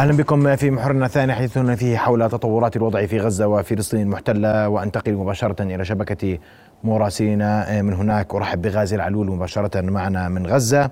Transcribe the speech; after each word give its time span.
أهلا 0.00 0.16
بكم 0.16 0.56
في 0.56 0.70
محورنا 0.70 1.06
الثاني 1.06 1.34
حديثنا 1.34 1.76
فيه 1.76 1.96
حول 1.96 2.28
تطورات 2.28 2.76
الوضع 2.76 3.06
في 3.06 3.18
غزة 3.18 3.46
وفلسطين 3.46 4.00
المحتلة. 4.00 4.68
وانتقل 4.68 5.14
مباشرة 5.14 5.62
إلى 5.62 5.84
شبكة 5.84 6.38
مراسلنا 6.84 7.82
من 7.82 7.92
هناك. 7.92 8.34
أرحب 8.34 8.62
بغازي 8.62 8.96
العلول 8.96 9.30
مباشرة 9.30 9.80
معنا 9.80 10.28
من 10.28 10.46
غزة. 10.46 10.90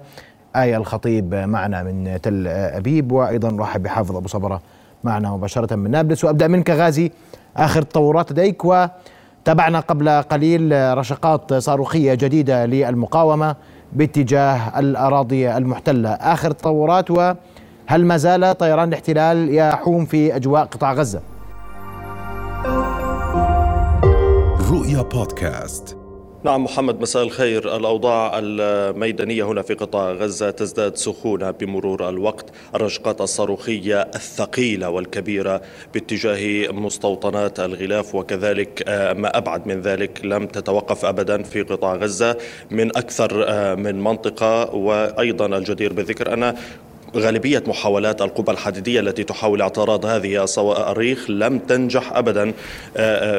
آية 0.57 0.77
الخطيب 0.77 1.35
معنا 1.35 1.83
من 1.83 2.21
تل 2.23 2.47
أبيب. 2.49 3.13
وأيضا 3.13 3.49
أرحب 3.49 3.83
بحافظ 3.83 4.17
أبو 4.17 4.29
صبرة 4.29 4.61
معنا 5.05 5.31
مباشرة 5.31 5.77
من 5.77 5.91
نابلس. 5.91 6.25
وأبدأ 6.25 6.49
منك 6.49 6.71
غازي 6.71 7.13
آخر 7.57 7.81
التطورات 7.81 8.33
لديك. 8.33 8.65
وتابعنا 8.65 9.81
قبل 9.81 10.09
قليل 10.09 10.73
رشقات 10.99 11.55
صاروخية 11.55 12.15
جديدة 12.15 12.67
للمقاومة 12.67 13.57
باتجاه 13.93 14.79
الأراضي 14.79 15.57
المحتلة. 15.57 16.11
آخر 16.11 16.51
التطورات 16.51 17.11
و 17.11 17.33
هل 17.91 18.05
ما 18.05 18.17
زال 18.17 18.59
طيران 18.59 18.89
الاحتلال 18.89 19.55
يحوم 19.55 20.05
في 20.07 20.37
أجواء 20.37 20.65
قطاع 20.65 20.93
غزة؟ 20.93 21.21
رؤيا 24.71 25.03
بودكاست. 25.03 25.97
نعم 26.45 26.65
محمد 26.65 27.01
مساء 27.01 27.23
الخير. 27.23 27.77
الأوضاع 27.77 28.33
الميدانية 28.35 29.45
هنا 29.45 29.63
في 29.63 29.75
قطاع 29.75 30.13
غزة 30.13 30.51
تزداد 30.51 30.97
سخونة 30.97 31.51
بمرور 31.51 32.09
الوقت. 32.09 32.45
الرشقات 32.75 33.21
الصاروخية 33.21 34.01
الثقيلة 34.01 34.91
والكبيرة 34.91 35.61
باتجاه 35.95 36.73
مستوطنات 36.73 37.61
الغلاف 37.61 38.15
وكذلك 38.15 38.83
ما 39.17 39.39
أبعد 39.39 39.67
من 39.67 39.81
ذلك 39.81 40.21
لم 40.25 40.47
تتوقف 40.47 41.05
أبدا 41.05 41.43
في 41.43 41.63
قطاع 41.63 41.95
غزة 41.95 42.37
من 42.71 42.97
أكثر 42.97 43.47
من 43.77 44.05
منطقة. 44.05 44.75
وأيضا 44.75 45.47
الجدير 45.47 45.93
بالذكر 45.93 46.33
أن 46.33 46.55
غالبية 47.17 47.63
محاولات 47.67 48.23
القوى 48.23 48.45
الحديدية 48.49 49.01
التي 49.01 49.25
تحاول 49.25 49.63
اعتراض 49.63 50.07
هذه 50.07 50.43
الصواريخ 50.45 51.31
لم 51.31 51.59
تنجح 51.59 52.13
أبدا 52.13 52.53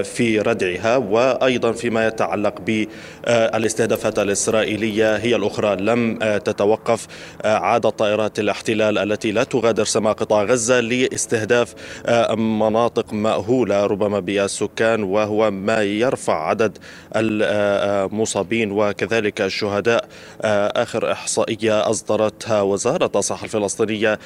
في 0.03 0.39
ردعها. 0.45 0.97
وأيضا 0.97 1.71
فيما 1.71 2.07
يتعلق 2.07 2.53
بالاستهدافات 2.61 4.19
الإسرائيلية 4.19 5.15
هي 5.15 5.35
الأخرى 5.35 5.75
لم 5.75 6.19
تتوقف. 6.45 7.07
عادت 7.45 7.87
طائرات 7.87 8.39
الاحتلال 8.39 8.97
التي 8.97 9.31
لا 9.31 9.43
تغادر 9.43 9.83
سماء 9.83 10.13
قطاع 10.13 10.43
غزة 10.43 10.79
لاستهداف 10.79 11.73
مناطق 12.37 13.13
مأهولة 13.13 13.85
ربما 13.85 14.19
بالسكان 14.19 15.03
وهو 15.03 15.51
ما 15.51 15.83
يرفع 15.83 16.47
عدد 16.47 16.77
المصابين 17.15 18.71
وكذلك 18.71 19.41
الشهداء 19.41 20.07
آخر 20.75 21.11
إحصائية 21.11 21.89
أصدرتها 21.89 22.61
وزارة 22.61 23.11
الصحة 23.15 23.47
الفلسطينية 23.59 24.19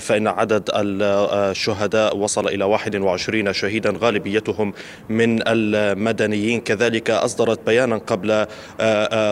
فإن 0.00 0.28
عدد 0.28 0.70
الشهداء 0.74 2.16
وصل 2.16 2.48
إلى 2.48 2.64
21 2.64 3.52
شهيدا 3.52 3.94
غالبيتهم 4.00 4.72
من 5.08 5.48
المدنيين. 5.48 6.60
كذلك 6.60 7.10
أصدرت 7.10 7.66
بيانا 7.66 7.96
قبل 7.96 8.46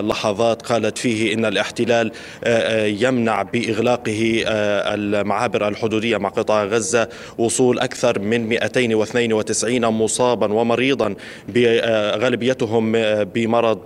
لحظات 0.09 0.63
قالت 0.63 0.99
فيه 0.99 1.35
إن 1.35 1.45
الاحتلال 1.45 2.13
يمنع 3.03 3.43
بإغلاقه 3.43 4.45
المعابر 4.95 5.69
الحدودية 5.69 6.17
مع 6.17 6.29
قطاع 6.29 6.65
غزة 6.65 7.09
وصول 7.39 7.79
أكثر 7.79 8.19
من 8.19 8.49
292 8.49 9.87
مصابا 9.87 10.53
ومريضا 10.53 11.15
غالبيتهم 12.17 12.93
بمرض 13.23 13.81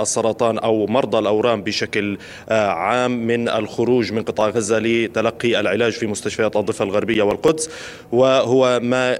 السرطان 0.00 0.58
أو 0.58 0.86
مرضى 0.86 1.18
الأورام 1.18 1.62
بشكل 1.62 2.18
عام 2.48 3.26
من 3.26 3.48
الخروج 3.48 4.12
من 4.12 4.22
قطاع 4.22 4.48
غزة 4.48 4.78
لتلقي 4.94 5.60
العلاج 5.60 5.92
في 5.92 6.06
مستشفيات 6.06 6.56
الضفة 6.56 6.84
الغربية 6.84 7.22
والقدس 7.22 7.70
وهو 8.12 8.80
ما 8.82 9.12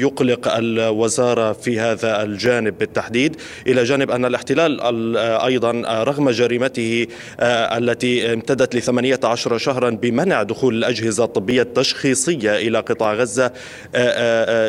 يقلق 0.00 0.56
الوزارة 0.56 1.52
في 1.52 1.80
هذا 1.80 2.22
الجانب 2.22 2.78
بالتحديد 2.78 3.36
إلى 3.66 3.84
جانب 3.84 4.10
أن 4.10 4.24
الاحتلال 4.24 4.80
أيضا 5.16 6.02
رغم 6.02 6.30
جريمته 6.30 7.06
التي 7.40 8.32
امتدت 8.32 8.74
ل 8.74 8.82
18 8.82 9.58
شهرا 9.58 9.90
بمنع 9.90 10.42
دخول 10.42 10.74
الأجهزة 10.74 11.24
الطبية 11.24 11.62
التشخيصية 11.62 12.56
إلى 12.56 12.78
قطاع 12.78 13.14
غزة 13.14 13.52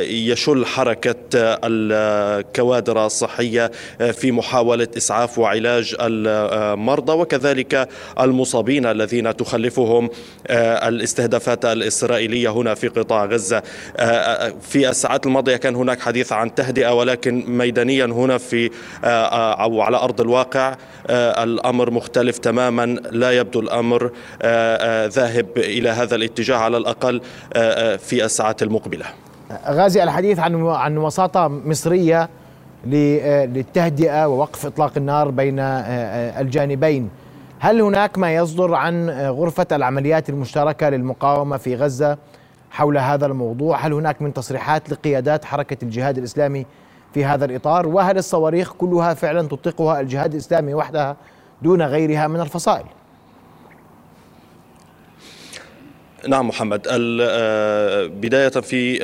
يشل 0.02 0.66
حركة 0.66 1.16
الكوادر 1.64 3.06
الصحية 3.06 3.72
في 4.14 4.32
محاولة 4.32 4.88
إسعاف 4.98 5.40
وعلاج 5.40 5.96
المرضى 6.02 7.14
وكذلك 7.14 7.90
المصابين 8.20 8.86
الذين 8.86 9.36
تخلفهم 9.36 10.10
الاستهدافات 10.50 11.66
الإسرائيلية 11.66 12.50
هنا 12.50 12.74
في 12.74 12.88
قطاع 12.88 13.26
غزة. 13.26 13.64
في 14.62 14.90
الساعات 14.90 15.26
الماضية 15.26 15.56
كان 15.56 15.76
هناك 15.76 16.00
حديث 16.00 16.34
عن 16.34 16.56
تهدئة 16.56 16.94
ولكن 16.94 17.44
ميدانيا 17.48 18.06
هنا 18.06 18.38
في 18.38 18.70
أو 19.04 19.82
على 19.82 19.98
أرض 19.98 20.22
الواقع 20.22 20.76
الأمر 21.10 21.92
مختلف 21.92 22.38
تماما. 22.38 22.86
لا 23.12 23.32
يبدو 23.32 23.60
الأمر 23.60 24.12
ذاهب 25.08 25.48
إلى 25.58 25.90
هذا 25.90 26.16
الاتجاه 26.16 26.58
على 26.58 26.78
الأقل 26.78 27.22
في 27.98 28.26
الساعات 28.26 28.64
المقبلة. 28.64 29.06
غازي 29.68 30.04
الحديث 30.04 30.40
عن 30.40 30.66
عن 30.66 30.98
وساطة 30.98 31.48
مصرية 31.48 32.30
للتهدئة 32.88 34.28
ووقف 34.28 34.66
إطلاق 34.66 34.92
النار 34.98 35.30
بين 35.30 35.60
الجانبين. 35.60 37.10
هل 37.60 37.82
هناك 37.82 38.18
ما 38.18 38.36
يصدر 38.36 38.74
عن 38.74 39.10
غرفة 39.10 39.68
العمليات 39.72 40.30
المشتركة 40.30 40.90
للمقاومة 40.90 41.58
في 41.58 41.76
غزة 41.76 42.18
حول 42.72 42.98
هذا 42.98 43.26
الموضوع؟ 43.26 43.78
هل 43.78 43.94
هناك 43.94 44.22
من 44.22 44.34
تصريحات 44.34 44.90
لقيادات 44.90 45.46
حركة 45.46 45.78
الجهاد 45.84 46.18
الإسلامي 46.18 46.66
في 47.14 47.26
هذا 47.26 47.46
الإطار؟ 47.46 47.88
وهل 47.88 48.18
الصواريخ 48.18 48.74
كلها 48.74 49.14
فعلا 49.14 49.48
تطلقها 49.48 50.00
الجهاد 50.00 50.34
الإسلامي 50.34 50.74
وحدها 50.74 51.16
دون 51.62 51.82
غيرها 51.82 52.28
من 52.28 52.40
الفصائل؟ 52.40 52.86
نعم 56.28 56.48
محمد 56.48 56.82
بداية 58.22 58.50
في 58.50 59.00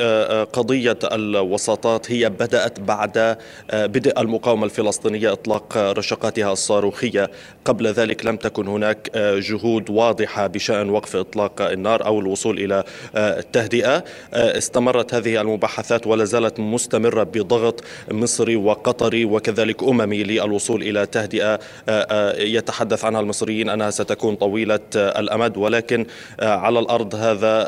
قضية 0.52 0.98
الوساطات 1.04 2.12
هي 2.12 2.30
بدأت 2.30 2.80
بعد 2.80 3.36
بدء 3.72 4.20
المقاومة 4.20 4.64
الفلسطينية 4.64 5.32
إطلاق 5.32 5.76
رشقاتها 5.76 6.52
الصاروخية. 6.52 7.30
قبل 7.64 7.86
ذلك 7.86 8.26
لم 8.26 8.36
تكن 8.36 8.68
هناك 8.68 9.10
جهود 9.16 9.90
واضحة 9.90 10.46
بشأن 10.46 10.90
وقف 10.90 11.16
إطلاق 11.16 11.62
النار 11.62 12.06
أو 12.06 12.20
الوصول 12.20 12.58
إلى 12.58 12.84
التهدئة. 13.16 14.04
استمرت 14.32 15.14
هذه 15.14 15.40
المباحثات 15.40 16.06
ولا 16.06 16.24
زالت 16.24 16.60
مستمرة 16.60 17.22
بضغط 17.22 17.84
مصري 18.10 18.56
وقطري 18.56 19.24
وكذلك 19.24 19.82
أممي 19.82 20.22
للوصول 20.22 20.82
إلى 20.82 21.06
تهدئة. 21.06 21.58
يتحدث 22.38 23.04
عنها 23.04 23.20
المصريين 23.20 23.68
أنها 23.68 23.90
ستكون 23.90 24.34
طويلة 24.36 24.80
الأمد 24.96 25.56
ولكن 25.56 26.06
على 26.40 26.78
الأرض 26.78 27.11
هذا 27.14 27.62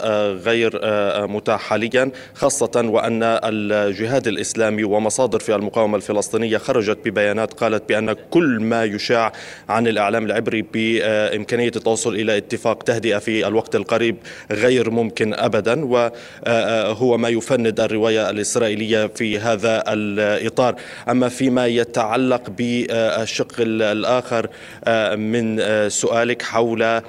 غير 0.44 0.80
متاح 1.26 1.60
حاليا 1.60 2.10
خاصة 2.34 2.70
وأن 2.84 3.22
الجهاد 3.22 4.26
الإسلامي 4.26 4.84
ومصادر 4.84 5.38
في 5.38 5.54
المقاومة 5.54 5.96
الفلسطينية 5.96 6.58
خرجت 6.58 6.98
ببيانات 7.04 7.52
قالت 7.52 7.88
بأن 7.88 8.12
كل 8.30 8.60
ما 8.60 8.84
يشاع 8.84 9.32
عن 9.68 9.86
الإعلام 9.86 10.26
العبري 10.26 10.62
بإمكانية 10.72 11.72
التوصل 11.76 12.14
إلى 12.14 12.36
اتفاق 12.36 12.82
تهدئة 12.82 13.18
في 13.18 13.46
الوقت 13.46 13.76
القريب 13.76 14.16
غير 14.50 14.90
ممكن 14.90 15.34
أبدا 15.34 15.84
وهو 15.84 17.16
ما 17.16 17.28
يفند 17.28 17.80
الرواية 17.80 18.30
الإسرائيلية 18.30 19.06
في 19.06 19.38
هذا 19.38 19.84
الإطار. 19.88 20.74
أما 21.08 21.28
فيما 21.28 21.66
يتعلق 21.66 22.50
بالشق 22.58 23.52
الآخر 23.58 24.48
من 25.16 25.60
سؤالك 25.88 26.42
حول 26.42 27.00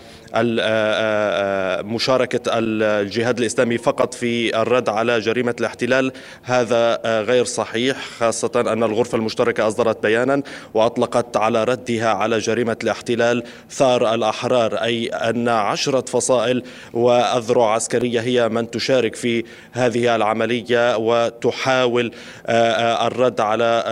مشاركة 1.85 2.41
الجهاد 2.47 3.39
الإسلامي 3.39 3.77
فقط 3.77 4.13
في 4.13 4.61
الرد 4.61 4.89
على 4.89 5.19
جريمة 5.19 5.55
الاحتلال 5.59 6.11
هذا 6.43 7.01
غير 7.21 7.45
صحيح 7.45 7.97
خاصة 8.19 8.51
أن 8.55 8.83
الغرفة 8.83 9.15
المشتركة 9.15 9.67
أصدرت 9.67 10.03
بيانا 10.03 10.41
وأطلقت 10.73 11.37
على 11.37 11.63
ردها 11.63 12.09
على 12.09 12.37
جريمة 12.37 12.77
الاحتلال 12.83 13.43
ثار 13.69 14.13
الأحرار 14.13 14.75
أي 14.75 15.07
أن 15.07 15.49
عشرة 15.49 16.05
فصائل 16.05 16.63
وأذرع 16.93 17.73
عسكرية 17.73 18.21
هي 18.21 18.49
من 18.49 18.71
تشارك 18.71 19.15
في 19.15 19.43
هذه 19.71 20.15
العملية 20.15 20.97
وتحاول 20.97 22.11
الرد 22.49 23.41
على 23.41 23.83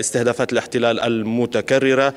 استهدافات 0.00 0.52
الاحتلال 0.52 1.00
المتكررة. 1.00 2.14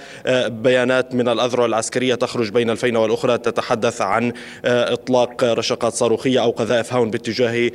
بيانات 0.48 1.16
من 1.16 1.30
الأذرع 1.30 1.66
العسكرية 1.66 2.16
تخرج 2.16 2.50
بين 2.50 2.70
الفينة 2.70 3.00
والأخرى 3.00 3.38
تتحدث 3.58 4.02
عن 4.02 4.34
إطلاق 4.66 5.44
رشقات 5.44 5.94
صاروخية 5.94 6.44
أو 6.44 6.52
قذائف 6.52 6.94
هاون 6.94 7.12
باتجاه 7.12 7.72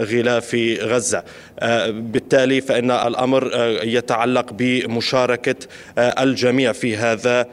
غلاف 0.00 0.56
غزة. 0.82 1.22
بالتالي 1.88 2.60
فإن 2.60 2.90
الأمر 2.90 3.50
يتعلق 3.82 4.52
بمشاركة 4.52 5.56
الجميع 5.98 6.72
في 6.72 6.96
هذا 6.96 7.46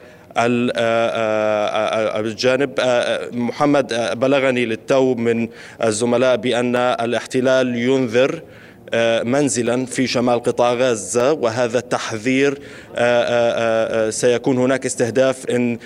الجانب. 2.19 2.71
محمد 3.31 4.19
بلغني 4.19 4.65
للتو 4.65 5.15
من 5.15 5.49
الزملاء 5.83 6.35
بأن 6.35 6.75
الاحتلال 6.75 7.75
ينذر 7.75 8.41
منزلا 9.23 9.85
في 9.85 10.07
شمال 10.07 10.43
قطاع 10.43 10.73
غزة 10.73 11.33
وهذا 11.33 11.79
التحذير 11.79 12.59
سيكون 14.09 14.57
هناك 14.57 14.85
استهداف 14.85 15.45
إن 15.49 15.77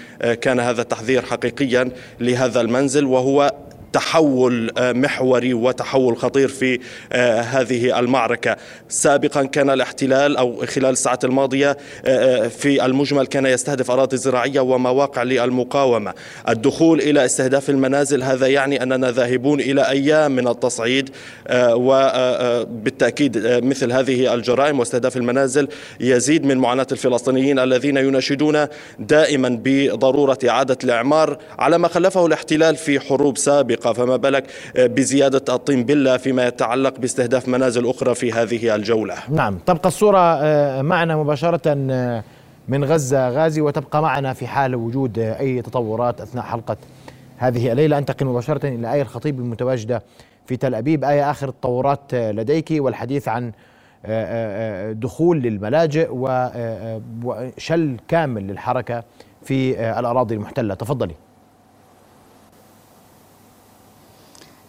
كان 0.42 0.60
هذا 0.60 0.82
التحذير 0.82 1.22
حقيقيا 1.22 1.90
لهذا 2.20 2.62
المنزل 2.62 3.06
وهو 3.06 3.52
تحول 3.94 4.72
آه، 4.78 4.94
محوري 4.94 5.54
وتحول 5.54 6.18
خطير 6.18 6.48
في 6.48 6.80
آه، 7.12 7.42
هذه 7.42 8.00
المعركة. 8.00 8.58
سابقا 8.90 9.44
كان 9.44 9.70
الاحتلال 9.70 10.38
أو 10.38 10.66
خلال 10.66 10.90
الساعات 10.90 11.26
الماضية 11.26 11.78
آه، 12.06 12.48
في 12.48 12.86
المجمل 12.86 13.28
كان 13.28 13.46
يستهدف 13.46 13.92
أراضي 13.92 14.18
زراعية 14.18 14.60
ومواقع 14.60 15.24
للمقاومة. 15.24 16.14
الدخول 16.50 17.02
إلى 17.02 17.26
استهداف 17.26 17.70
المنازل 17.70 18.24
هذا 18.24 18.48
يعني 18.48 18.84
أننا 18.84 19.12
ذاهبون 19.12 19.60
إلى 19.60 19.90
أيام 19.90 20.32
من 20.32 20.48
التصعيد 20.48 21.10
وبالتأكيد 21.54 23.38
مثل 23.64 23.92
هذه 23.92 24.34
الجرائم 24.34 24.80
واستهداف 24.80 25.18
المنازل 25.18 25.68
يزيد 26.00 26.46
من 26.46 26.58
معاناة 26.58 26.88
الفلسطينيين 26.92 27.60
الذين 27.60 27.98
يناشدون 27.98 28.68
دائما 29.00 29.60
بضرورة 29.64 30.38
إعادة 30.50 30.78
الإعمار 30.84 31.38
على 31.60 31.78
ما 31.78 31.88
خلفه 31.88 32.26
الاحتلال 32.26 32.76
في 32.76 33.00
حروب 33.00 33.38
سابقة. 33.38 33.81
السابقة. 33.82 34.06
فما 34.06 34.16
بالك 34.16 34.44
بزيادة 34.78 35.56
الطين 35.56 35.84
بلة 35.84 36.18
فيما 36.18 36.48
يتعلق 36.48 37.00
باستهداف 37.00 37.48
منازل 37.48 37.90
أخرى 37.90 38.16
في 38.16 38.32
هذه 38.32 38.76
الجولة. 38.76 39.16
نعم. 39.30 39.58
تبقى 39.58 39.88
الصورة 39.88 40.20
آه، 40.20 40.82
معنا 40.82 41.16
مباشرة 41.18 41.62
آه، 41.68 42.24
من 42.68 42.84
غزة 42.84 43.30
غازي 43.30 43.62
وتبقى 43.62 44.02
معنا 44.02 44.34
في 44.34 44.48
حال 44.48 44.76
وجود 44.76 45.20
آه، 45.20 45.40
أي 45.40 45.62
تطورات 45.62 46.22
أثناء 46.22 46.46
حلقة 46.46 46.78
هذه 47.38 47.72
الليلة. 47.72 47.98
أنتقل 47.98 48.26
مباشرة 48.26 48.68
إلى 48.68 48.94
آية 48.94 49.02
الخطيب 49.02 49.40
المتواجدة 49.40 50.04
في 50.46 50.58
تل 50.58 50.76
أبيب. 50.76 51.04
آية 51.04 51.32
آخر 51.32 51.50
التطورات 51.50 52.14
لديك 52.14 52.68
والحديث 52.72 53.28
عن 53.28 53.52
دخول 54.94 55.42
للملاجئ 55.42 56.08
وشل 57.24 57.98
كامل 58.08 58.48
للحركة 58.48 59.04
في 59.44 59.90
الأراضي 60.00 60.36
المحتلة. 60.36 60.74
تفضلي. 60.74 61.16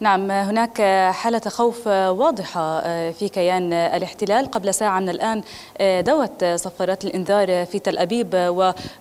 نعم 0.02 0.31
هناك 0.31 0.82
حالة 1.12 1.40
خوف 1.40 1.87
واضحة 1.87 2.81
في 3.10 3.28
كيان 3.28 3.72
الاحتلال. 3.72 4.50
قبل 4.50 4.75
ساعة 4.75 5.00
من 5.00 5.08
الآن 5.08 5.43
دوت 6.02 6.44
صفارات 6.44 7.04
الإنذار 7.04 7.66
في 7.66 7.78
تل 7.78 7.99
أبيب 7.99 8.28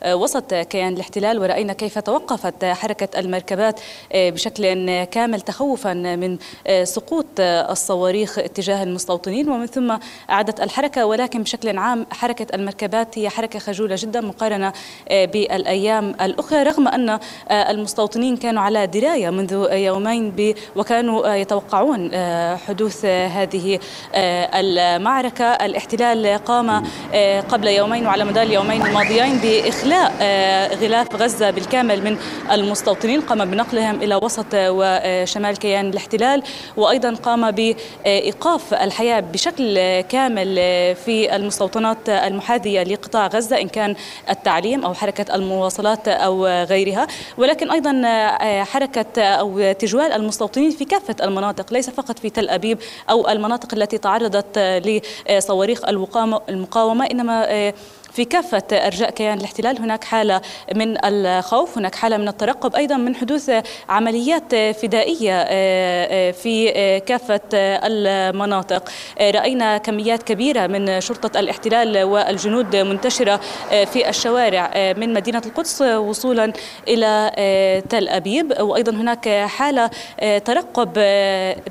ووسط 0.06 0.54
كيان 0.54 0.94
الاحتلال. 0.94 1.40
ورأينا 1.40 1.74
كيف 1.74 2.00
توقفت 2.00 2.66
حركة 2.66 3.20
المركبات 3.20 3.80
بشكل 4.14 5.04
كامل 5.04 5.42
تخوفا 5.42 5.94
من 5.94 6.38
سقوط 6.84 7.26
الصواريخ 7.40 8.40
اتجاه 8.40 8.84
المستوطنين. 8.84 9.50
ومن 9.50 9.66
ثم 9.66 9.98
أعادت 10.30 10.62
الحركة 10.62 11.06
ولكن 11.06 11.44
بشكل 11.44 11.78
عام 11.78 12.06
حركة 12.12 12.56
المركبات 12.56 13.18
هي 13.18 13.30
حركة 13.30 13.60
خجولة 13.60 13.96
جدا 14.00 14.22
مقارنة 14.22 14.74
بالأيام 15.10 16.10
الأخرى. 16.22 16.64
رغم 16.64 16.88
أن 16.88 17.20
المستوطنين 17.52 18.38
كانوا 18.38 18.62
على 18.62 18.88
دراية 18.88 19.30
منذ 19.30 19.68
يومين 19.72 20.32
بوكالة 20.76 20.91
كانوا 20.92 21.34
آه، 21.34 21.36
يتوقعون 21.36 22.10
آه، 22.14 22.56
حدوث 22.56 23.06
آه، 23.06 23.28
هذه 23.28 23.80
المعركة. 24.16 25.46
الاحتلال 25.46 26.38
قام 26.46 26.84
قبل 27.50 27.68
يومين 27.68 28.06
وعلى 28.06 28.26
مدار 28.26 28.44
اليومين 28.44 28.86
الماضيين 28.86 29.38
بإخلاء 29.38 30.12
غلاف 30.76 31.16
غزة 31.16 31.52
بالكامل 31.52 32.04
من 32.04 32.18
المستوطنين. 32.52 33.22
قام 33.22 33.52
بنقلهم 33.52 33.96
إلى 34.02 34.16
وسط 34.16 34.46
وشمال 34.54 35.58
كيان 35.58 35.90
الاحتلال. 35.90 36.44
وأيضا 36.78 37.16
قام 37.16 37.52
بإيقاف 37.52 38.74
الحياة 38.74 39.20
بشكل 39.20 39.76
كامل 40.02 40.56
في 40.96 41.36
المستوطنات 41.36 42.10
المحاذية 42.10 42.84
لقطاع 42.84 43.28
غزة 43.28 43.62
إن 43.62 43.68
كان 43.68 43.96
التعليم 44.30 44.86
أو 44.86 44.94
حركة 44.94 45.36
المواصلات 45.36 46.08
أو 46.08 46.46
غيرها. 46.48 47.08
ولكن 47.38 47.72
أيضا 47.72 48.02
حركة 48.64 49.22
أو 49.24 49.72
تجوال 49.72 50.12
المستوطنين 50.12 50.72
في 50.82 50.86
كافة 50.86 51.16
المناطق 51.24 51.74
ليس 51.74 51.90
فقط 51.90 52.20
في 52.20 52.30
تل 52.30 52.50
أبيب 52.50 52.78
أو 53.10 53.30
المناطق 53.30 53.74
التي 53.74 53.98
تعرضت 53.98 54.60
لصواريخ 55.30 55.82
المقاومة 56.50 57.06
إنما 57.06 57.52
آه، 57.52 57.74
في 58.12 58.26
كافة 58.26 58.64
أرجاء 58.72 59.10
كيان 59.10 59.38
الاحتلال. 59.38 59.80
هناك 59.80 60.04
حالة 60.04 60.42
من 60.76 61.06
الخوف 61.06 61.78
هناك 61.78 61.96
حالة 61.96 62.18
من 62.18 62.28
الترقب 62.28 62.76
أيضا 62.76 62.98
من 62.98 63.16
حدوث 63.16 63.52
عمليات 63.90 64.56
فدائية 64.56 65.34
آه، 65.34 65.48
آه، 65.50 66.32
في 66.32 66.72
كافة 67.00 67.42
المناطق. 67.54 68.90
رأينا 69.22 69.78
كميات 69.78 70.24
كبيرة 70.24 70.68
من 70.68 71.02
شرطة 71.02 71.40
الاحتلال 71.40 72.04
والجنود 72.04 72.76
منتشرة 72.76 73.40
في 73.70 74.10
الشوارع 74.10 74.94
من 74.98 75.14
مدينة 75.14 75.42
القدس 75.46 75.82
وصولا 75.82 76.54
إلى 76.88 77.32
تل 77.90 78.08
أبيب. 78.08 78.54
وأيضا 78.60 78.92
هناك 78.92 79.30
حالة 79.30 79.90
ترقب 80.46 80.98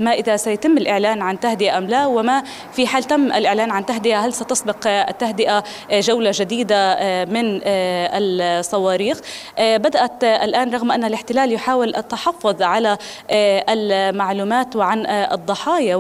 ما 0.01 0.13
إذا 0.13 0.37
سيتم 0.37 0.79
الإعلان 0.79 1.23
عن 1.23 1.41
تهدئة 1.41 1.79
أم 1.79 1.87
لا 1.87 2.07
وما 2.07 2.43
في 2.73 2.87
حال 2.87 3.05
تم 3.05 3.33
الإعلان 3.33 3.71
عن 3.71 3.87
تهدئة 3.87 4.27
هل 4.27 4.33
ستسبق 4.33 4.87
التهدئة 4.87 5.65
جولة 5.93 6.30
جديدة 6.31 6.77
آه، 6.77 7.25
من 7.25 7.61
آه، 7.65 8.11
الصواريخ. 8.19 9.21
آه، 9.59 9.77
بدأت 9.77 10.25
الآن 10.25 10.75
رغم 10.75 10.93
أن 10.93 11.05
الاحتلال 11.05 11.53
يحاول 11.53 11.97
التحفظ 11.97 12.63
على 12.63 12.99
المعلومات 13.69 14.77
وعن 14.77 15.07
الضحايا 15.07 15.97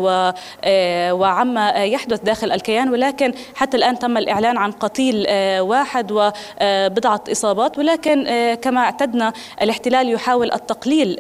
وعما 1.13 1.71
يحدث 1.71 2.21
داخل 2.21 2.53
الكيان 2.53 2.89
ولكن 2.89 3.33
حتى 3.55 3.77
الآن 3.77 3.99
تم 3.99 4.17
الإعلان 4.19 4.57
عن 4.57 4.73
قتيل 4.73 5.27
واحد 5.61 6.13
وبضعة 6.13 7.25
إصابات. 7.33 7.79
ولكن 7.79 8.25
كما 8.63 8.81
اعتدنا 8.81 9.33
الاحتلال 9.63 10.13
يحاول 10.13 10.53
التقليل 10.53 11.17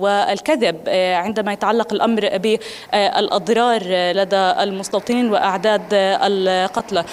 والكذب 0.00 0.88
عندما 1.14 1.52
يتعلق 1.52 1.92
الأمر 1.92 2.38
بالأضرار 2.38 3.82
لدى 4.12 4.36
المستوطنين 4.36 5.32
وأعداد 5.32 5.82
القتلى. 5.92 7.04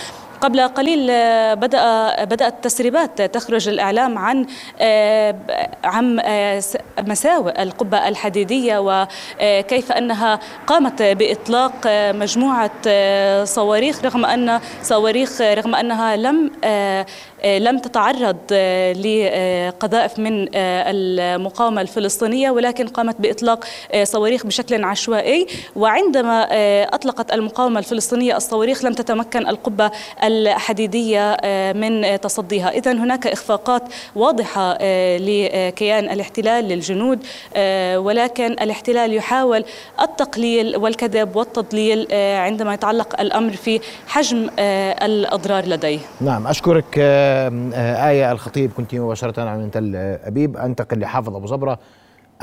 قبل 0.44 0.68
قليل 0.68 1.10
آه، 1.10 1.54
بدأ 1.54 2.24
بدأت 2.24 2.64
تسريبات 2.64 3.22
تخرج 3.22 3.70
الإعلام 3.70 4.18
عن 4.18 4.46
آه، 4.80 5.36
عن 5.84 6.20
آه، 6.20 6.64
مساوئ 7.00 7.64
القبة 7.64 8.08
الحديدية 8.08 8.78
وكيف 8.80 9.92
أنها 9.92 10.40
قامت 10.68 11.02
بإطلاق 11.02 11.74
مجموعة 12.12 12.72
صواريخ 13.44 14.06
رغم 14.06 14.26
أن 14.26 14.60
صواريخ 14.82 15.42
رغم 15.42 15.76
أنها 15.76 16.16
لم 16.16 16.52
لم 17.46 17.80
تتعرض 17.80 18.38
لقذائف 18.98 20.20
من 20.20 20.48
المقاومة 20.56 21.82
الفلسطينية 21.82 22.52
ولكن 22.52 22.88
قامت 22.88 23.22
بإطلاق 23.22 23.66
صواريخ 24.04 24.46
بشكل 24.46 24.84
عشوائي. 24.84 25.48
وعندما 25.76 26.48
أطلقت 26.96 27.34
المقاومة 27.34 27.80
الفلسطينية 27.80 28.38
الصواريخ 28.38 28.86
لم 28.86 28.94
تتمكن 28.94 29.48
القبة 29.48 29.92
الحديدية 30.24 31.38
آه، 31.42 31.74
من 31.74 32.22
تصديها. 32.22 32.70
إذا 32.70 32.92
هناك 32.92 33.28
إخفاقات 33.28 33.84
واضحة 34.16 34.78
آه، 34.82 35.18
لكيان 35.18 36.10
الاحتلال 36.10 36.66
للجنود 36.66 37.20
آه، 37.56 38.00
ولكن 38.00 38.52
الاحتلال 38.52 39.14
يحاول 39.14 39.66
التقليل 40.02 40.78
والكذب 40.78 41.36
والتضليل 41.36 42.08
عندما 42.14 42.74
يتعلق 42.74 43.22
الأمر 43.22 43.52
في 43.54 43.80
حجم 44.08 44.50
الأضرار 44.60 45.66
لديه. 45.66 46.00
نعم 46.22 46.48
أشكرك 46.48 46.86
آية 48.10 48.32
الخطيب 48.32 48.72
كنت 48.78 48.96
مباشرة 48.96 49.56
من 49.56 49.72
تل 49.72 49.96
أبيب 49.96 50.58
أنتقل 50.58 51.00
لحافظ 51.00 51.36
أبو 51.36 51.48
زبرة 51.48 51.80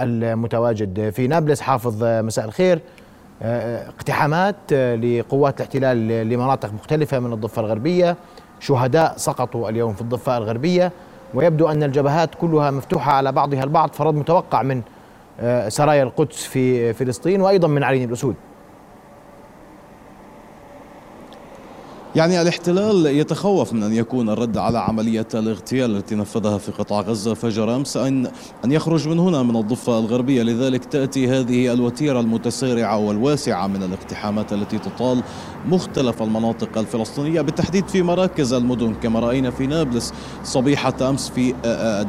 المتواجد 0.00 1.10
في 1.10 1.26
نابلس. 1.26 1.60
حافظ 1.60 2.04
مساء 2.04 2.44
الخير. 2.44 2.80
اقتحامات 3.42 4.72
لقوات 4.72 5.56
الاحتلال 5.60 6.28
لمناطق 6.28 6.72
مختلفة 6.72 7.18
من 7.18 7.32
الضفة 7.32 7.60
الغربية. 7.60 8.16
شهداء 8.60 9.14
سقطوا 9.16 9.68
اليوم 9.68 9.94
في 9.94 10.00
الضفة 10.00 10.38
الغربية. 10.38 10.92
ويبدو 11.34 11.68
أن 11.68 11.82
الجبهات 11.82 12.34
كلها 12.34 12.70
مفتوحة 12.70 13.12
على 13.12 13.32
بعضها 13.32 13.64
البعض 13.64 13.92
فرد 13.92 14.14
متوقع 14.14 14.62
من 14.62 14.82
آه، 15.40 15.68
سرايا 15.68 16.02
القدس 16.02 16.44
في 16.44 16.92
فلسطين 16.92 17.40
وأيضا 17.40 17.68
من 17.68 17.84
عرين 17.84 18.08
الأسود. 18.08 18.34
يعني 22.16 22.42
الاحتلال 22.42 23.06
يتخوف 23.06 23.72
من 23.72 23.82
أن 23.82 23.92
يكون 23.92 24.30
الرد 24.30 24.56
على 24.56 24.78
عملية 24.78 25.26
الاغتيال 25.34 25.96
التي 25.96 26.14
نفذها 26.14 26.58
في 26.58 26.72
قطاع 26.72 27.00
غزة 27.00 27.34
فجر 27.34 27.76
أمس 27.76 27.96
ان 27.96 28.30
أن 28.64 28.72
يخرج 28.72 29.08
من 29.08 29.18
هنا 29.18 29.42
من 29.42 29.56
الضفة 29.56 29.98
الغربية. 29.98 30.42
لذلك 30.42 30.84
تأتي 30.84 31.28
هذه 31.28 31.72
الوتيرة 31.72 32.20
المتسارعة 32.20 32.98
والواسعة 32.98 33.66
من 33.66 33.82
الاقتحامات 33.82 34.52
التي 34.52 34.78
تطال 34.78 35.22
مختلف 35.68 36.22
المناطق 36.22 36.78
الفلسطينية 36.78 37.40
بالتحديد 37.40 37.88
في 37.88 38.02
مراكز 38.02 38.52
المدن 38.52 38.94
كما 38.94 39.20
رأينا 39.20 39.50
في 39.50 39.66
نابلس 39.66 40.12
صبيحة 40.44 40.94
أمس 41.08 41.28
في 41.28 41.54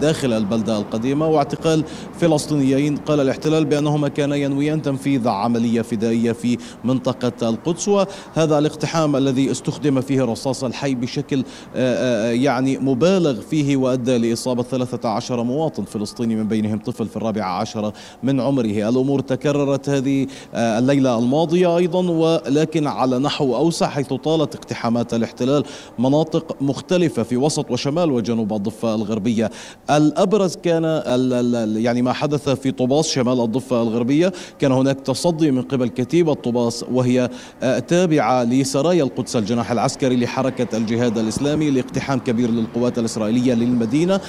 داخل 0.02 0.34
البلدة 0.34 0.78
القديمة. 0.78 1.28
واعتقال 1.28 1.84
فلسطينيين 2.20 2.98
قال 2.98 3.20
الاحتلال 3.20 3.66
بانهما 3.66 4.08
كانا 4.08 4.36
ينويان 4.36 4.82
تنفيذ 4.82 5.28
عملية 5.28 5.82
فدائية 5.82 6.32
في 6.32 6.58
منطقة 6.84 7.50
القدس 7.50 7.88
وهذا 7.88 8.58
الاقتحام 8.58 9.16
الذي 9.16 9.52
استخدم 9.52 9.91
استخدم 9.92 10.02
فيه 10.02 10.24
الرصاص 10.24 10.64
الحي 10.64 10.96
بشكل 10.96 11.44
آه، 11.76 12.30
آه، 12.30 12.32
يعني 12.32 12.78
مبالغ 12.78 13.42
فيه 13.42 13.78
وأدى 13.78 14.18
لإصابة 14.18 14.64
13 14.64 15.44
مواطن 15.44 15.84
فلسطيني 15.84 16.36
من 16.36 16.48
بينهم 16.48 16.80
طفل 16.80 17.08
في 17.08 17.18
الرابعة 17.18 17.60
عشر 17.60 17.94
من 18.24 18.40
عمره. 18.40 18.90
الأمور 18.90 19.20
تكررت 19.20 19.90
هذه 19.90 20.28
آه، 20.54 20.80
الليلة 20.80 21.20
الماضية 21.20 21.78
أيضا 21.78 22.10
ولكن 22.10 22.88
على 22.88 23.20
نحو 23.20 23.56
أوسع 23.56 23.88
حيث 23.88 24.14
طالت 24.14 24.56
اقتحامات 24.56 25.14
الاحتلال 25.14 25.64
مناطق 26.00 26.56
مختلفة 26.62 27.24
في 27.24 27.38
وسط 27.38 27.72
وشمال 27.72 28.12
وجنوب 28.12 28.54
الضفة 28.54 28.96
الغربية. 28.96 29.52
الأبرز 29.90 30.56
كان 30.56 30.84
يعني 31.78 32.02
ما 32.02 32.14
حدث 32.14 32.50
في 32.50 32.72
طوباس 32.72 33.08
شمال 33.08 33.42
الضفة 33.42 33.82
الغربية. 33.82 34.34
كان 34.60 34.72
هناك 34.72 35.00
تصدي 35.00 35.52
من 35.52 35.62
قبل 35.62 35.88
كتيبة 35.88 36.34
طوباس 36.34 36.86
وهي 36.92 37.30
تابعة 37.88 38.44
لسرايا 38.44 39.04
القدس 39.04 39.36
الجناح 39.36 39.72
العسكري 39.82 40.18
لحركة 40.18 40.78
الجهاد 40.78 41.18
الإسلامي 41.18 41.70
لاقتحام 41.72 42.20
كبير 42.20 42.52
للقوات 42.52 43.00
الإسرائيلية 43.00 43.54
للمدينة. 43.54 44.20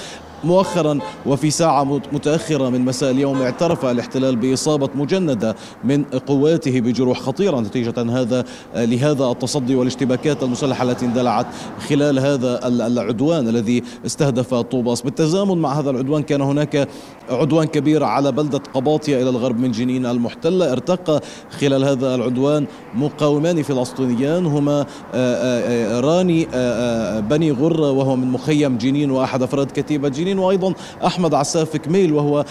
مؤخرا 0.43 0.99
وفي 1.25 1.51
ساعة 1.51 1.83
متأخرة 1.83 2.69
من 2.69 2.81
مساء 2.81 3.11
اليوم 3.11 3.41
اعترف 3.41 3.85
الاحتلال 3.85 4.35
بإصابة 4.35 4.89
مجندة 4.95 5.55
من 5.83 6.03
قواته 6.03 6.79
بجروح 6.79 7.19
خطيرة 7.19 7.59
نتيجة 7.59 8.21
هذا 8.21 8.45
لهذا 8.75 9.25
التصدي 9.25 9.75
والاشتباكات 9.75 10.43
المسلحة 10.43 10.83
التي 10.83 11.05
اندلعت 11.05 11.45
خلال 11.89 12.19
هذا 12.19 12.67
العدوان 12.67 13.47
الذي 13.47 13.83
استهدف 14.05 14.53
طوباس. 14.53 15.01
بالتزامن 15.01 15.57
مع 15.57 15.79
هذا 15.79 15.89
العدوان 15.89 16.23
كان 16.23 16.41
هناك 16.41 16.87
عدوان 17.29 17.67
كبير 17.67 18.03
على 18.03 18.31
بلدة 18.31 18.61
قباطية 18.73 19.21
إلى 19.21 19.29
الغرب 19.29 19.59
من 19.59 19.71
جنين 19.71 20.05
المحتلة. 20.05 20.71
ارتقى 20.71 21.21
خلال 21.59 21.83
هذا 21.83 22.15
العدوان 22.15 22.65
مقاومان 22.95 23.63
فلسطينيان 23.63 24.45
هما 24.45 24.85
راني 25.99 26.47
بني 27.21 27.51
غرة 27.51 27.91
وهو 27.91 28.15
من 28.15 28.27
مخيم 28.27 28.77
جنين 28.77 29.11
وأحد 29.11 29.43
أفراد 29.43 29.71
كتيبة 29.71 30.09
جنين. 30.09 30.32
وأيضا 30.39 30.73
أحمد 31.05 31.33
عساف 31.33 31.77
كميل 31.77 32.13
وهو 32.13 32.45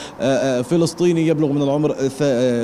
فلسطيني 0.62 1.26
يبلغ 1.26 1.48
من 1.48 1.62
العمر 1.62 1.92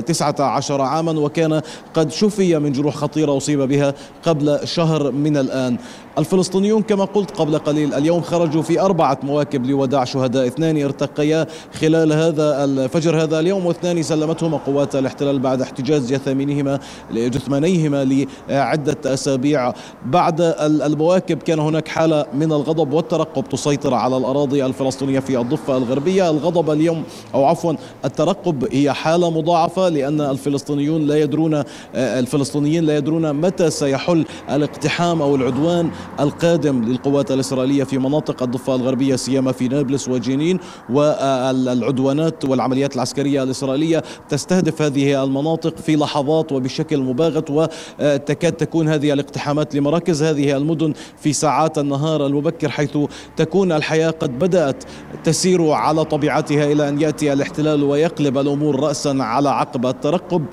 19 0.00 0.80
عاما 0.80 1.12
وكان 1.20 1.60
قد 1.94 2.10
شفي 2.10 2.58
من 2.58 2.72
جروح 2.72 2.94
خطيرة 2.94 3.36
أصيب 3.36 3.60
بها 3.62 3.94
قبل 4.22 4.58
شهر 4.64 5.10
من 5.10 5.36
الآن. 5.36 5.76
الفلسطينيون 6.18 6.82
كما 6.82 7.04
قلت 7.04 7.30
قبل 7.30 7.58
قليل 7.58 7.94
اليوم 7.94 8.20
خرجوا 8.20 8.62
في 8.62 8.80
أربعة 8.80 9.18
مواكب 9.22 9.66
لوداع 9.66 10.04
شهداء 10.04 10.46
اثنان 10.46 10.82
ارتقيا 10.82 11.46
خلال 11.80 12.12
هذا 12.12 12.64
الفجر 12.64 13.22
هذا 13.22 13.40
اليوم 13.40 13.66
واثنان 13.66 14.02
سلمتهما 14.02 14.56
قوات 14.56 14.96
الاحتلال 14.96 15.38
بعد 15.38 15.62
احتجاز 15.62 16.12
جثامينهما 16.12 16.78
جثمانيهما 17.12 18.28
لعدة 18.48 19.14
أسابيع. 19.14 19.72
بعد 20.06 20.40
المواكب 20.60 21.42
كان 21.42 21.58
هناك 21.58 21.88
حالة 21.88 22.26
من 22.34 22.52
الغضب 22.52 22.92
والترقب 22.92 23.48
تسيطر 23.48 23.94
على 23.94 24.16
الأراضي 24.16 24.66
الفلسطينية. 24.66 25.07
في 25.20 25.40
الضفة 25.40 25.76
الغربية. 25.76 26.30
الغضب 26.30 26.70
اليوم 26.70 27.02
أو 27.34 27.44
عفوا 27.44 27.72
الترقب 28.04 28.74
هي 28.74 28.92
حالة 28.92 29.30
مضاعفة 29.30 29.88
لأن 29.88 30.20
الفلسطينيون 30.20 31.06
لا 31.06 31.20
يدرون 31.20 31.62
الفلسطينيين 31.94 32.84
لا 32.84 32.96
يدرون 32.96 33.32
متى 33.32 33.70
سيحل 33.70 34.24
الاقتحام 34.50 35.22
أو 35.22 35.36
العدوان 35.36 35.90
القادم 36.20 36.84
للقوات 36.84 37.30
الإسرائيلية 37.30 37.84
في 37.84 37.98
مناطق 37.98 38.42
الضفة 38.42 38.74
الغربية 38.74 39.16
سيما 39.16 39.52
في 39.52 39.68
نابلس 39.68 40.08
وجنين 40.08 40.58
والعدوانات 40.90 42.44
والعمليات 42.44 42.94
العسكرية 42.94 43.42
الإسرائيلية 43.42 44.02
تستهدف 44.28 44.82
هذه 44.82 45.24
المناطق 45.24 45.76
في 45.76 45.96
لحظات 45.96 46.52
وبشكل 46.52 47.00
مباغت 47.00 47.50
وتكاد 47.50 48.52
تكون 48.52 48.88
هذه 48.88 49.12
الاقتحامات 49.12 49.74
لمراكز 49.74 50.22
هذه 50.22 50.56
المدن 50.56 50.92
في 51.16 51.32
ساعات 51.32 51.78
النهار 51.78 52.26
المبكر 52.26 52.68
حيث 52.68 52.98
تكون 53.36 53.72
الحياة 53.72 54.10
قد 54.10 54.38
بدأت 54.38 54.84
تسير 55.24 55.70
على 55.70 56.04
طبيعتها 56.04 56.72
إلى 56.72 56.88
أن 56.88 57.00
يأتي 57.00 57.32
الاحتلال 57.32 57.82
ويقلب 57.84 58.38
الأمور 58.38 58.80
رأسا 58.80 59.16
على 59.20 59.48
عقب 59.48 59.86
الترقب. 59.86 60.44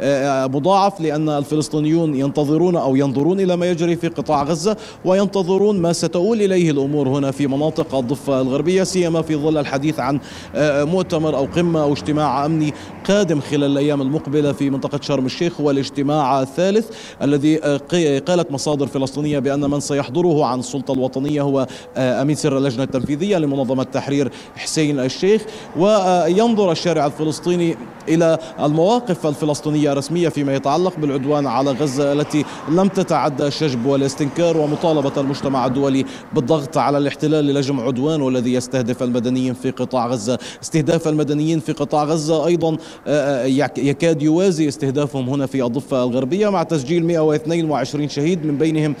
مضاعف 0.00 1.00
لأن 1.00 1.28
الفلسطينيون 1.28 2.14
ينتظرون 2.14 2.76
أو 2.76 2.96
ينظرون 2.96 3.40
إلى 3.40 3.56
ما 3.56 3.70
يجري 3.70 3.96
في 3.96 4.08
قطاع 4.08 4.42
غزة 4.42 4.76
وينتظرون 5.04 5.80
ما 5.80 5.92
ستؤول 5.92 6.42
إليه 6.42 6.70
الأمور 6.70 7.08
هنا 7.08 7.30
في 7.30 7.46
مناطق 7.46 7.94
الضفة 7.94 8.40
الغربية 8.40 8.82
سيما 8.82 9.22
في 9.22 9.36
ظل 9.36 9.58
الحديث 9.58 10.00
عن 10.00 10.20
آه، 10.54 10.84
مؤتمر 10.84 11.36
أو 11.36 11.44
قمة 11.44 11.82
أو 11.82 11.92
اجتماع 11.92 12.46
أمني 12.46 12.74
قادم 13.08 13.40
خلال 13.40 13.64
الأيام 13.64 14.02
المقبلة 14.02 14.52
في 14.52 14.70
منطقة 14.70 15.00
شرم 15.02 15.26
الشيخ 15.26 15.60
هو 15.60 15.70
الاجتماع 15.70 16.42
الثالث 16.42 16.90
الذي 17.22 17.64
آه، 17.64 17.80
قالت 18.18 18.52
مصادر 18.52 18.86
فلسطينية 18.86 19.38
بأن 19.38 19.70
من 19.70 19.80
سيحضره 19.80 20.44
عن 20.44 20.58
السلطة 20.58 20.94
الوطنية 20.94 21.42
هو 21.42 21.66
أمين 21.96 22.36
سر 22.36 22.58
اللجنة 22.58 22.84
التنفيذية 22.84 23.38
لمنظمة 23.38 23.82
تحرير 23.82 24.30
حسين 24.56 25.00
الشيخ 25.00 25.42
وينظر 25.76 26.72
الشارع 26.72 27.06
الفلسطيني 27.06 27.76
إلى 28.08 28.38
المواقف 28.60 29.26
الفلسطينية 29.26 29.83
رسمية 29.92 30.28
فيما 30.28 30.54
يتعلق 30.54 30.98
بالعدوان 30.98 31.46
على 31.46 31.70
غزة 31.70 32.12
التي 32.12 32.44
لم 32.68 32.88
تتعدى 32.88 33.46
الشجب 33.46 33.86
والاستنكار 33.86 34.56
ومطالبة 34.56 35.12
المجتمع 35.16 35.66
الدولي 35.66 36.04
بالضغط 36.32 36.76
على 36.78 36.98
الاحتلال 36.98 37.44
للجم 37.44 37.80
عدوان 37.80 38.22
والذي 38.22 38.54
يستهدف 38.54 39.02
المدنيين 39.02 39.54
في 39.54 39.70
قطاع 39.70 40.06
غزة. 40.06 40.38
استهداف 40.62 41.08
المدنيين 41.08 41.60
في 41.60 41.72
قطاع 41.72 42.04
غزة 42.04 42.46
أيضا 42.46 42.76
آه، 43.06 43.44
آه، 43.44 43.70
يكاد 43.78 44.22
يوازي 44.22 44.68
استهدافهم 44.68 45.28
هنا 45.28 45.46
في 45.46 45.64
الضفة 45.64 46.04
الغربية 46.04 46.48
مع 46.48 46.62
تسجيل 46.62 47.04
122 47.04 48.08
شهيد 48.08 48.46
من 48.46 48.58
بينهم 48.58 48.94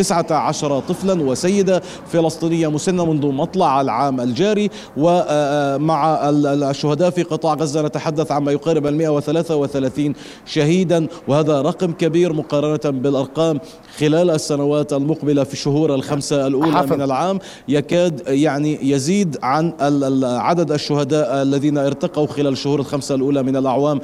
19 0.00 0.80
طفلا 0.80 1.22
وسيدة 1.22 1.82
فلسطينية 2.06 2.70
مسنة 2.70 3.04
منذ 3.04 3.26
مطلع 3.26 3.80
العام 3.80 4.20
الجاري 4.20 4.70
ومع 4.96 6.18
الشهداء 6.70 7.10
في 7.10 7.22
قطاع 7.22 7.54
غزة 7.54 7.82
نتحدث 7.82 8.32
عما 8.32 8.52
يقارب 8.52 8.86
ال 8.86 8.96
133 8.96 10.12
شهيدا 10.46 11.06
وهذا 11.28 11.62
رقم 11.62 11.92
كبير 11.92 12.32
مقارنة 12.32 13.00
بالأرقام 13.00 13.60
خلال 13.98 14.30
السنوات 14.30 14.92
المقبلة 14.92 15.44
في 15.44 15.52
الشهور 15.52 15.94
الخمسة 15.94 16.46
الأولى 16.46 16.76
حفظ. 16.76 16.92
من 16.92 17.02
العام 17.02 17.38
يكاد 17.68 18.22
يعني 18.26 18.90
يزيد 18.90 19.38
عن 19.42 19.72
عدد 20.24 20.72
الشهداء 20.72 21.42
الذين 21.42 21.78
ارتقوا 21.78 22.26
خلال 22.26 22.52
الشهور 22.52 22.80
الخمسة 22.80 23.14
الأولى 23.14 23.42
من 23.42 23.56
الأعوام 23.56 24.00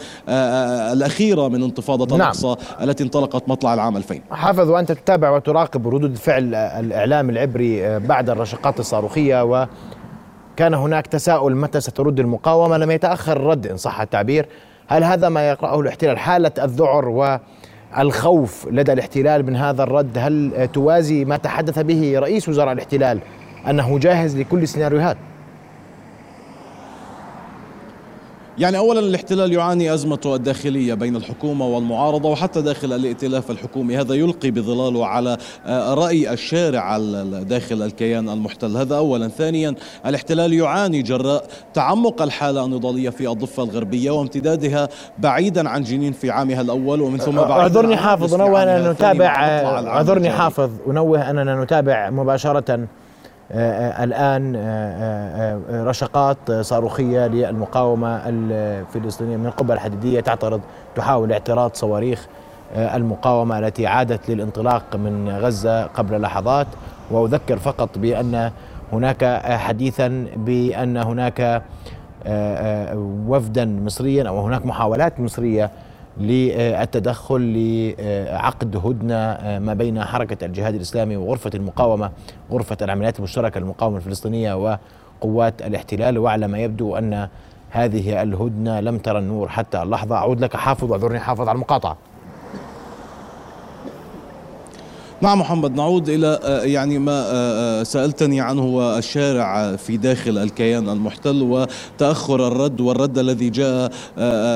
الأخيرة 0.92 1.48
من 1.48 1.62
انتفاضة 1.62 2.16
نعم. 2.16 2.20
الأقصى 2.20 2.56
التي 2.82 3.04
انطلقت 3.04 3.48
مطلع 3.48 3.74
العام 3.74 3.96
2000 3.96 4.20
حافظ 4.30 4.70
وأنت 4.70 4.92
تتابع 4.92 5.30
وتراقب 5.30 5.85
ردود 5.88 6.16
فعل 6.16 6.54
الإعلام 6.54 7.30
العبري 7.30 7.86
آه، 7.86 7.98
بعد 7.98 8.30
الرشقات 8.30 8.80
الصاروخية 8.80 9.44
وكان 9.44 10.74
هناك 10.74 11.06
تساؤل 11.06 11.56
متى 11.56 11.80
سترد 11.80 12.20
المقاومة؟ 12.20 12.76
لم 12.78 12.90
يتأخر 12.90 13.36
الرد 13.36 13.66
إن 13.66 13.76
صح 13.76 14.00
التعبير. 14.00 14.46
هل 14.88 15.04
هذا 15.04 15.28
ما 15.28 15.48
يقرأه 15.48 15.80
الاحتلال؟ 15.80 16.18
حالة 16.18 16.52
الذعر 16.58 17.08
والخوف 17.08 18.68
لدى 18.70 18.92
الاحتلال 18.92 19.46
من 19.46 19.56
هذا 19.56 19.82
الرد 19.82 20.18
هل 20.18 20.68
توازي 20.72 21.24
ما 21.24 21.36
تحدث 21.36 21.78
به 21.78 22.18
رئيس 22.18 22.48
وزراء 22.48 22.72
الاحتلال 22.72 23.20
أنه 23.70 23.98
جاهز 23.98 24.36
لكل 24.36 24.62
السيناريوهات؟ 24.62 25.16
يعني 28.58 28.78
اولا 28.78 29.00
الاحتلال 29.00 29.52
يعاني 29.52 29.94
ازمته 29.94 30.34
الداخليه 30.34 30.94
بين 30.94 31.16
الحكومة 31.16 31.66
والمعارضة 31.66 32.28
وحتى 32.28 32.62
داخل 32.62 32.92
الائتلاف 32.92 33.50
الحكومي. 33.50 33.96
هذا 33.96 34.14
يلقي 34.14 34.50
بظلاله 34.50 35.06
على 35.06 35.36
آه، 35.66 35.94
رأي 35.94 36.32
الشارع 36.32 36.98
داخل 37.42 37.82
الكيان 37.82 38.28
المحتل. 38.28 38.76
هذا 38.76 38.96
اولا. 38.96 39.28
ثانيا 39.28 39.74
الاحتلال 40.06 40.52
يعاني 40.52 41.02
جراء 41.02 41.44
تعمق 41.74 42.22
الحالة 42.22 42.64
النضالية 42.64 43.10
في 43.10 43.30
الضفة 43.30 43.62
الغربية 43.62 44.10
وامتدادها 44.10 44.88
بعيدا 45.18 45.68
عن 45.68 45.82
جنين 45.82 46.12
في 46.12 46.30
عامها 46.30 46.60
الأول 46.60 47.00
ومن 47.00 47.18
ثم 47.18 47.36
بعد 47.36 47.50
اعذرني 47.50 47.96
حافظ. 47.96 48.34
انوه 48.34 48.62
اننا 48.62 48.92
نتابع 48.92 49.26
اعذرني 49.26 50.30
حافظ. 50.30 50.70
انوه 50.88 51.30
اننا 51.30 51.64
نتابع 51.64 52.10
مباشرة 52.10 52.64
آه، 52.70 52.74
آه، 52.74 53.05
الآن 53.50 54.54
آه، 54.56 55.60
رشقات 55.70 56.52
صاروخية 56.52 57.26
للمقاومة 57.26 58.22
الفلسطينية 58.26 59.36
من 59.36 59.46
القبة 59.46 59.74
الحديدية 59.74 60.20
تعترض 60.20 60.60
تحاول 60.94 61.32
اعتراض 61.32 61.74
صواريخ 61.74 62.26
المقاومة 62.76 63.58
التي 63.58 63.86
عادت 63.86 64.30
للانطلاق 64.30 64.96
من 64.96 65.28
غزة 65.28 65.82
قبل 65.84 66.20
لحظات. 66.20 66.66
وأذكر 67.10 67.58
فقط 67.58 67.98
بأن 67.98 68.50
هناك 68.92 69.42
حديثا 69.44 70.26
بأن 70.36 70.96
هناك 70.96 71.62
وفدا 73.26 73.64
مصريا 73.64 74.28
أو 74.28 74.40
هناك 74.40 74.66
محاولات 74.66 75.20
مصرية 75.20 75.70
للتدخل 76.18 77.40
لعقد 77.98 78.76
هدنة 78.76 79.38
ما 79.58 79.74
بين 79.74 80.04
حركة 80.04 80.44
الجهاد 80.44 80.74
الإسلامي 80.74 81.16
وغرفة 81.16 81.50
المقاومة 81.54 82.10
غرفة 82.50 82.76
العمليات 82.82 83.18
المشتركة 83.18 83.60
للمقاومة 83.60 83.96
الفلسطينية 83.96 84.78
وقوات 85.22 85.62
الاحتلال. 85.62 86.18
وعلى 86.18 86.48
ما 86.48 86.58
يبدو 86.58 86.96
أن 86.96 87.28
هذه 87.70 88.22
الهدنة 88.22 88.80
لم 88.80 88.98
ترى 88.98 89.18
النور 89.18 89.48
حتى 89.48 89.82
اللحظة. 89.82 90.16
أعود 90.16 90.40
لك 90.40 90.56
حافظ 90.56 90.90
واعذرني 90.90 91.20
حافظ 91.20 91.48
على 91.48 91.56
المقاطعة. 91.56 91.96
نعم 95.20 95.40
محمد 95.40 95.76
نعود 95.76 96.08
إلى 96.08 96.40
آه، 96.44 96.62
يعني 96.62 96.98
ما 96.98 97.12
آه، 97.12 97.80
آه، 97.80 97.82
سألتني 97.82 98.40
عنه 98.40 98.98
الشارع 98.98 99.76
في 99.76 99.96
داخل 99.96 100.38
الكيان 100.38 100.88
المحتل 100.88 101.42
وتأخر 101.42 102.48
الرد 102.48 102.80
والرد 102.80 103.18
الذي 103.18 103.50
جاء 103.50 103.92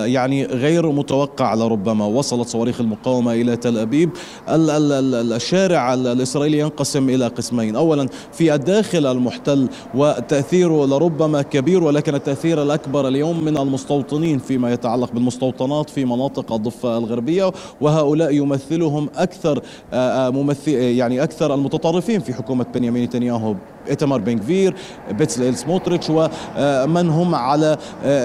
يعني 0.06 0.44
غير 0.44 0.92
متوقع 0.92 1.54
لربما. 1.54 2.06
وصلت 2.06 2.48
صواريخ 2.48 2.80
المقاومة 2.80 3.32
إلى 3.32 3.56
تل 3.56 3.78
أبيب. 3.78 4.10
الشارع 4.48 5.94
الإسرائيلي 5.94 6.58
ينقسم 6.58 7.08
إلى 7.08 7.26
قسمين. 7.26 7.76
اولا 7.76 8.08
في 8.32 8.54
الداخل 8.54 9.06
المحتل 9.06 9.68
وتأثيره 9.94 10.86
لربما 10.86 11.42
كبير 11.42 11.84
ولكن 11.84 12.14
التأثير 12.14 12.62
الأكبر 12.62 13.08
اليوم 13.08 13.44
من 13.44 13.58
المستوطنين 13.58 14.38
فيما 14.38 14.72
يتعلق 14.72 15.12
بالمستوطنات 15.12 15.90
في 15.90 16.04
مناطق 16.04 16.52
الضفة 16.52 16.98
الغربية 16.98 17.52
وهؤلاء 17.80 18.34
يمثلهم 18.34 19.08
أكثر 19.16 19.62
ممثلين 19.92 20.49
يعني 20.66 21.22
أكثر 21.22 21.54
المتطرفين 21.54 22.20
في 22.20 22.34
حكومة 22.34 22.66
بنيامين 22.74 23.04
نتنياهو 23.04 23.54
ايتمار 23.88 24.20
بنكفير 24.20 24.74
بيتسليل 25.10 25.56
سموتريتش 25.56 26.10
ومن 26.10 27.10
هم 27.10 27.34
على 27.34 27.78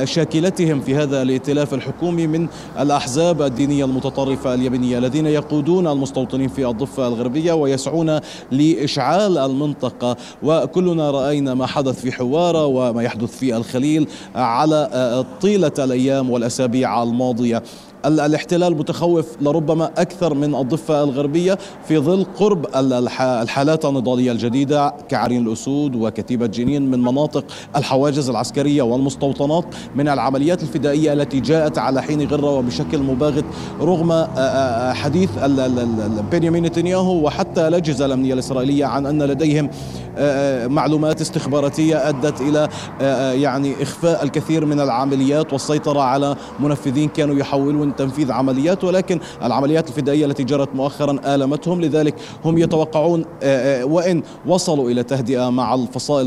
شاكلتهم 0.03 0.81
في 0.81 0.95
هذا 0.95 1.21
الائتلاف 1.21 1.73
الحكومي 1.73 2.27
من 2.27 2.47
الأحزاب 2.79 3.41
الدينية 3.41 3.85
المتطرفة 3.85 4.53
اليمنيه 4.53 4.97
الذين 4.97 5.25
يقودون 5.25 5.87
المستوطنين 5.87 6.47
في 6.47 6.67
الضفة 6.67 7.07
الغربية 7.07 7.53
ويسعون 7.53 8.19
لإشعال 8.51 9.37
المنطقة. 9.37 10.17
وكلنا 10.43 11.11
رأينا 11.11 11.53
ما 11.53 11.65
حدث 11.65 12.01
في 12.01 12.11
حوارة 12.11 12.65
وما 12.65 13.03
يحدث 13.03 13.37
في 13.37 13.57
الخليل 13.57 14.07
على 14.35 15.25
طيلة 15.41 15.71
الأيام 15.79 16.29
والأسابيع 16.29 17.03
الماضية. 17.03 17.63
الاحتلال 18.07 18.77
متخوف 18.77 19.25
لربما 19.41 19.91
أكثر 19.97 20.33
من 20.33 20.55
الضفة 20.55 21.03
الغربية 21.03 21.57
في 21.87 21.97
ظل 21.97 22.25
قرب 22.39 22.67
الحالات 23.21 23.85
النضالية 23.85 24.31
الجديدة 24.31 24.93
كعرين 25.09 25.47
الأسود 25.47 25.95
وكتيبة 25.95 26.45
جنين 26.45 26.91
من 26.91 26.99
مناطق 27.01 27.45
الحواجز 27.75 28.29
العسكرية 28.29 28.81
والمستوطنات 28.81 29.65
من 29.95 30.07
العمليات 30.07 30.63
الفدائية 30.63 31.13
التي 31.13 31.39
جاءت 31.39 31.77
على 31.77 32.01
حين 32.01 32.27
غرة 32.27 32.51
وبشكل 32.51 32.99
مباغت 32.99 33.45
رغم 33.81 34.11
آه، 34.11 34.25
آه، 34.37 34.93
حديث 34.93 35.29
بنيامين 36.31 36.63
نتنياهو 36.63 37.25
وحتى 37.25 37.67
الأجهزة 37.67 38.05
الأمنية 38.05 38.33
الإسرائيلية 38.33 38.85
عن 38.85 39.05
أن 39.05 39.23
لديهم 39.23 39.69
آه، 40.17 40.67
معلومات 40.67 41.21
استخباراتية 41.21 42.09
أدت 42.09 42.41
إلى 42.41 42.69
يعني 43.41 43.83
إخفاء 43.83 44.23
الكثير 44.23 44.65
من 44.65 44.79
العمليات 44.79 45.53
والسيطرة 45.53 46.01
على 46.01 46.35
منفذين 46.59 47.09
كانوا 47.09 47.35
تنفيذ 47.97 48.31
عمليات 48.31 48.83
ولكن 48.83 49.19
العمليات 49.43 49.89
الفدائية 49.89 50.25
التي 50.25 50.43
جرت 50.43 50.75
مؤخرا 50.75 51.35
آلمتهم. 51.35 51.81
لذلك 51.81 52.15
هم 52.45 52.57
يتوقعون 52.57 53.25
آه، 53.43 53.81
آه، 53.81 53.85
وإن 53.85 54.23
وصلوا 54.45 54.89
إلى 54.89 55.03
تهدئة 55.03 55.49
مع 55.49 55.75
الفصائل 55.75 56.25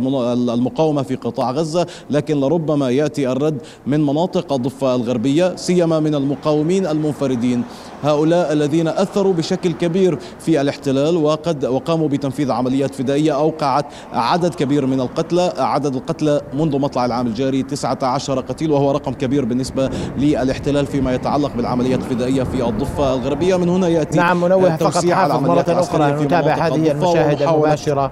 المقاومة 0.50 1.02
في 1.02 1.14
قطاع 1.14 1.50
غزة. 1.50 1.86
لكن 2.10 2.40
لربما 2.40 2.90
يأتي 2.90 3.32
الرد 3.32 3.58
من 3.86 4.06
مناطق 4.06 4.52
الضفة 4.52 4.94
الغربية 4.94 5.56
سيما 5.56 6.00
من 6.00 6.14
المقاومين 6.14 6.86
المنفردين. 6.86 7.62
هؤلاء 8.04 8.52
الذين 8.52 8.88
أثروا 8.88 9.32
بشكل 9.32 9.72
كبير 9.72 10.18
في 10.38 10.60
الاحتلال 10.60 11.16
وقد 11.16 11.64
وقاموا 11.64 12.08
بتنفيذ 12.08 12.50
عمليات 12.50 12.94
فدائية 12.94 13.34
أوقعت 13.34 13.84
عدد 14.12 14.54
كبير 14.54 14.86
من 14.86 15.00
القتلى 15.00 15.52
عدد 15.58 15.94
القتلى 15.94 16.40
منذ 16.54 16.78
مطلع 16.78 17.04
العام 17.04 17.26
الجاري 17.26 17.62
19 17.62 18.40
قتيل 18.40 18.70
وهو 18.70 18.90
رقم 18.90 19.12
كبير 19.12 19.44
بالنسبة 19.44 19.90
للاحتلال 20.18 20.86
فيما 20.86 21.14
يتعلق 21.14 21.52
بالعمليات 21.56 21.98
الفدائية 21.98 22.42
في 22.42 22.68
الضفة 22.68 23.14
الغربية. 23.14 23.56
من 23.56 23.68
هنا 23.68 23.88
يأتي 23.88 24.18
نعم 24.18 24.40
منوه 24.40 24.76
فقط 24.76 25.06
حافظ 25.06 25.44
مرة 25.48 25.64
أخرى 25.68 26.24
نتابع 26.24 26.54
هذه 26.54 26.90
المشاهد 26.90 27.42
المباشرة 27.42 28.10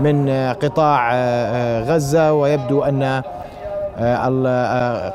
من 0.00 0.30
قطاع 0.62 1.14
غزة 1.80 2.32
ويبدو 2.32 2.82
أن 2.82 3.22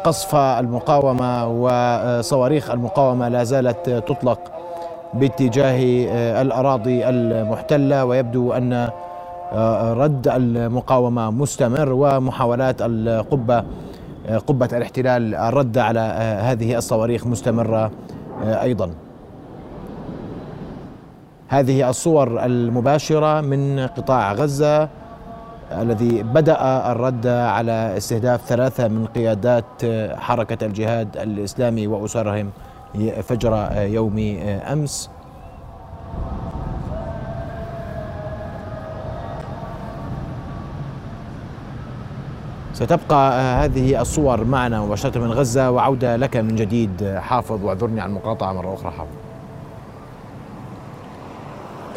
قصف 0.04 0.36
المقاومة 0.36 1.48
وصواريخ 1.48 2.72
المقاومة 2.72 3.30
لا 3.30 3.44
زالت 3.44 3.90
تطلق 3.90 4.40
باتجاه 5.14 5.80
الأراضي 6.42 7.10
المحتلة 7.10 8.06
ويبدو 8.06 8.54
أن 8.54 8.90
رد 9.98 10.28
المقاومة 10.28 11.32
مستمر 11.32 11.90
ومحاولات 11.94 12.76
القبة 12.82 13.64
قبة 14.48 14.70
الاحتلال 14.74 15.36
الرد 15.36 15.78
على 15.78 16.00
هذه 16.42 16.78
الصواريخ 16.78 17.28
مستمرة 17.28 17.92
أيضا. 18.44 18.90
هذه 21.48 21.90
الصور 21.90 22.46
المباشرة 22.46 23.42
من 23.42 23.80
قطاع 23.80 24.34
غزة. 24.34 24.90
الذي 25.82 26.24
بدأ 26.24 26.92
الرد 26.92 27.28
على 27.28 27.98
استهداف 27.98 28.42
ثلاثة 28.46 28.88
من 28.88 29.06
قيادات 29.06 29.66
حركة 30.18 30.66
الجهاد 30.66 31.18
الإسلامي 31.18 31.88
وأسرهم 31.88 32.52
فجر 33.24 33.70
يوم 33.76 34.38
أمس. 34.72 35.10
ستبقى 42.74 43.42
هذه 43.66 44.02
الصور 44.02 44.44
معنا 44.44 44.82
مباشرة 44.82 45.20
من 45.20 45.32
غزة 45.32 45.72
وعودة 45.72 46.16
لك 46.16 46.38
من 46.38 46.56
جديد 46.56 47.18
حافظ 47.20 47.64
واعذرني 47.64 48.02
عن 48.02 48.10
المقاطعة 48.10 48.54
مرة 48.54 48.74
أخرى 48.74 48.92
حافظ. 48.92 49.23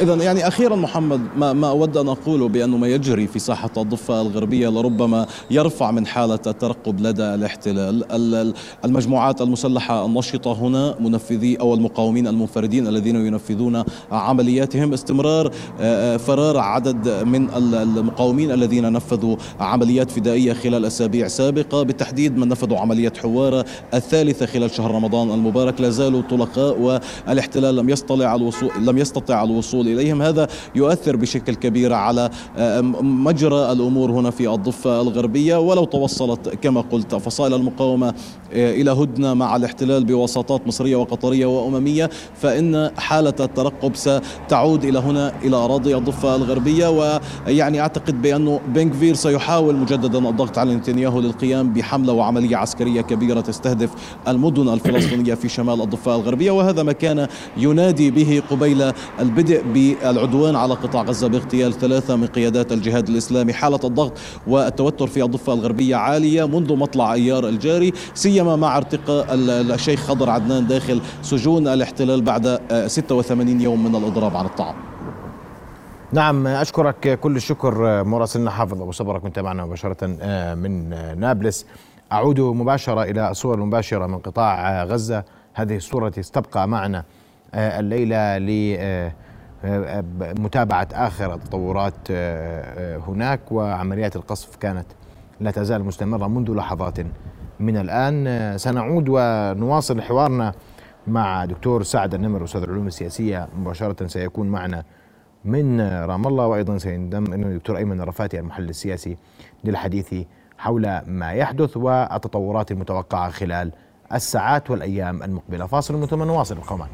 إذا 0.01 0.15
يعني 0.15 0.47
أخيرا 0.47 0.75
محمد 0.75 1.21
ما, 1.37 1.53
ما 1.53 1.69
أود 1.69 1.97
أن 1.97 2.07
أقوله 2.07 2.47
بأنه 2.47 2.77
ما 2.77 2.87
يجري 2.87 3.27
في 3.27 3.39
ساحة 3.39 3.69
الضفة 3.77 4.21
الغربية 4.21 4.69
لربما 4.69 5.27
يرفع 5.51 5.91
من 5.91 6.07
حالة 6.07 6.39
الترقب 6.47 7.01
لدى 7.01 7.23
الاحتلال. 7.23 8.53
المجموعات 8.85 9.41
المسلحة 9.41 10.05
النشطة 10.05 10.53
هنا 10.53 10.95
منفذي 10.99 11.59
أو 11.59 11.73
المقاومين 11.73 12.27
المنفردين 12.27 12.87
الذين 12.87 13.15
ينفذون 13.15 13.83
عملياتهم 14.11 14.93
استمرار 14.93 15.51
آه، 15.79 16.13
آه، 16.13 16.17
فرار 16.17 16.57
عدد 16.57 17.23
من 17.23 17.49
المقاومين 17.53 18.51
الذين 18.51 18.91
نفذوا 18.91 19.35
عمليات 19.59 20.11
فدائية 20.11 20.53
خلال 20.53 20.85
أسابيع 20.85 21.27
سابقة. 21.27 21.83
بالتحديد 21.83 22.37
من 22.37 22.47
نفذوا 22.47 22.77
عملية 22.77 23.13
حوارة 23.21 23.65
الثالثة 23.93 24.45
خلال 24.45 24.71
شهر 24.71 24.91
رمضان 24.91 25.31
المبارك. 25.31 25.81
لا 25.81 25.89
زالوا 25.89 26.21
طلقاء 26.21 26.79
والإحتلال 26.79 27.75
لم 27.75 27.89
يستطع 27.89 28.35
الوصول 28.35 28.69
لم 28.81 28.97
يستطع 28.97 29.43
الوصول 29.43 29.86
الوصول 29.87 29.99
إليهم. 29.99 30.21
هذا 30.21 30.47
يؤثر 30.75 31.15
بشكل 31.15 31.55
كبير 31.55 31.93
على 31.93 32.29
آه، 32.57 32.81
مجرى 33.01 33.71
الأمور 33.71 34.11
هنا 34.11 34.29
في 34.29 34.49
الضفة 34.49 35.01
الغربية. 35.01 35.59
ولو 35.59 35.85
توصلت 35.85 36.49
كما 36.49 36.81
قلت 36.81 37.15
فصائل 37.15 37.53
المقاومة 37.53 38.07
آه، 38.53 38.71
إلى 38.73 38.91
هدنة 38.91 39.33
مع 39.33 39.55
الاحتلال 39.55 40.05
بوساطات 40.05 40.67
مصرية 40.67 40.95
وقطرية 40.95 41.45
وأممية 41.45 42.09
فإن 42.41 42.91
حالة 42.97 43.33
الترقب 43.39 43.95
ستعود 43.95 44.83
إلى 44.83 44.99
هنا 44.99 45.33
إلى 45.43 45.55
أراضي 45.55 45.95
الضفة 45.95 46.35
الغربية. 46.35 46.87
ويعني 47.47 47.81
أعتقد 47.81 48.21
بأنه 48.21 48.59
بنكفير 48.67 49.15
سيحاول 49.15 49.75
مجددا 49.75 50.29
الضغط 50.29 50.57
على 50.57 50.75
نتنياهو 50.75 51.19
للقيام 51.19 51.73
بحملة 51.73 52.13
وعملية 52.13 52.57
عسكرية 52.57 53.01
كبيرة 53.01 53.41
تستهدف 53.41 53.89
المدن 54.27 54.73
الفلسطينية 54.73 55.33
في 55.33 55.49
شمال 55.49 55.81
الضفة 55.81 56.15
الغربية. 56.15 56.51
وهذا 56.51 56.83
ما 56.83 56.91
كان 56.91 57.27
ينادي 57.57 58.11
به 58.11 58.41
قبيل 58.51 58.91
البدء 59.19 59.63
بالعدوان 59.77 60.55
على 60.55 60.73
قطاع 60.73 61.01
غزة 61.01 61.27
باغتيال 61.27 61.73
ثلاثة 61.73 62.15
من 62.15 62.27
قيادات 62.27 62.71
الجهاد 62.71 63.09
الإسلامي. 63.09 63.53
حالة 63.53 63.79
الضغط 63.83 64.13
والتوتر 64.47 65.07
في 65.07 65.23
الضفة 65.23 65.53
الغربية 65.53 65.95
عالية 65.95 66.47
منذ 66.47 66.75
مطلع 66.75 67.13
أيار 67.13 67.47
الجاري 67.47 67.93
سيما 68.13 68.55
مع 68.55 68.77
ارتقاء 68.77 69.27
الشيخ 69.31 69.99
خضر 69.99 70.29
عدنان 70.29 70.67
داخل 70.67 71.01
سجون 71.21 71.67
الاحتلال 71.67 72.21
بعد 72.21 72.59
86 72.87 73.61
يوم 73.61 73.83
من 73.83 73.95
الإضراب 73.95 74.37
عن 74.37 74.45
الطعام. 74.45 74.75
نعم 76.13 76.47
أشكرك 76.47 77.19
كل 77.19 77.35
الشكر 77.35 78.03
مراسلنا 78.03 78.51
حافظ 78.51 78.81
أبو 78.81 78.91
صبرك 78.91 79.21
كنت 79.21 79.39
معنا 79.39 79.65
مباشرة 79.65 80.17
آه، 80.21 80.55
من 80.55 80.89
نابلس. 81.19 81.65
أعود 82.11 82.39
مباشرة 82.39 83.03
إلى 83.03 83.31
الصور 83.31 83.55
المباشرة 83.55 84.07
من 84.07 84.17
قطاع 84.17 84.83
غزة. 84.83 85.23
هذه 85.53 85.75
الصورة 85.75 86.07
التي 86.07 86.23
ستبقى 86.23 86.67
معنا 86.67 87.03
الليلة 87.53 88.37
لمتابعة 89.63 90.87
آخر 90.93 91.33
التطورات 91.33 92.11
هناك 93.07 93.51
وعمليات 93.51 94.15
القصف 94.15 94.55
كانت 94.55 94.85
لا 95.39 95.51
تزال 95.51 95.83
مستمرة 95.83 96.27
منذ 96.27 96.51
لحظات 96.51 96.99
من 97.59 97.77
الآن. 97.77 98.57
سنعود 98.57 99.05
ونواصل 99.09 100.01
حوارنا 100.01 100.53
مع 101.07 101.45
دكتور 101.45 101.83
سعد 101.83 102.13
النمر 102.13 102.43
أستاذ 102.43 102.63
العلوم 102.63 102.87
السياسية. 102.87 103.47
مباشرة 103.59 104.07
سيكون 104.07 104.47
معنا 104.47 104.83
من 105.45 105.81
رام 105.81 106.27
الله 106.27 106.47
وأيضا 106.47 106.77
سينضم 106.77 107.33
الدكتور 107.33 107.77
أيمن 107.77 108.01
الرفاتي 108.01 108.39
المحلل 108.39 108.69
السياسي 108.69 109.17
للحديث 109.63 110.15
حول 110.57 111.01
ما 111.07 111.31
يحدث 111.31 111.77
والتطورات 111.77 112.71
المتوقعة 112.71 113.29
خلال 113.29 113.71
الساعات 114.13 114.71
والأيام 114.71 115.23
المقبلة. 115.23 115.65
فاصل 115.65 116.07
ثم 116.07 116.23
نواصل. 116.23 116.57
القومان 116.57 116.89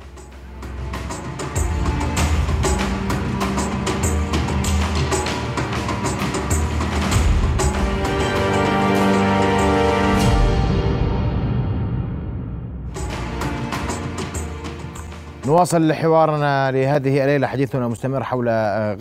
نواصل 15.54 15.94
حوارنا 15.94 16.72
لهذه 16.72 17.24
الليلة. 17.24 17.48
حديثنا 17.48 17.88
مستمر 17.88 18.24
حول 18.24 18.50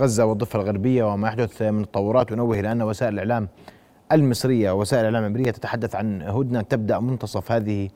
غزة 0.00 0.24
والضفة 0.24 0.60
الغربية 0.60 1.04
وما 1.04 1.28
يحدث 1.28 1.62
من 1.62 1.90
تطورات 1.90 2.32
ونوه 2.32 2.60
إلى 2.60 2.72
أن 2.72 2.82
وسائل 2.82 3.12
الإعلام 3.14 3.48
المصرية 4.12 4.70
ووسائل 4.70 5.00
الإعلام 5.00 5.24
الأمريكية 5.24 5.50
تتحدث 5.50 5.94
عن 5.94 6.22
هدنة 6.22 6.60
تبدأ 6.60 6.98
منتصف 6.98 7.52
هذه 7.52 7.88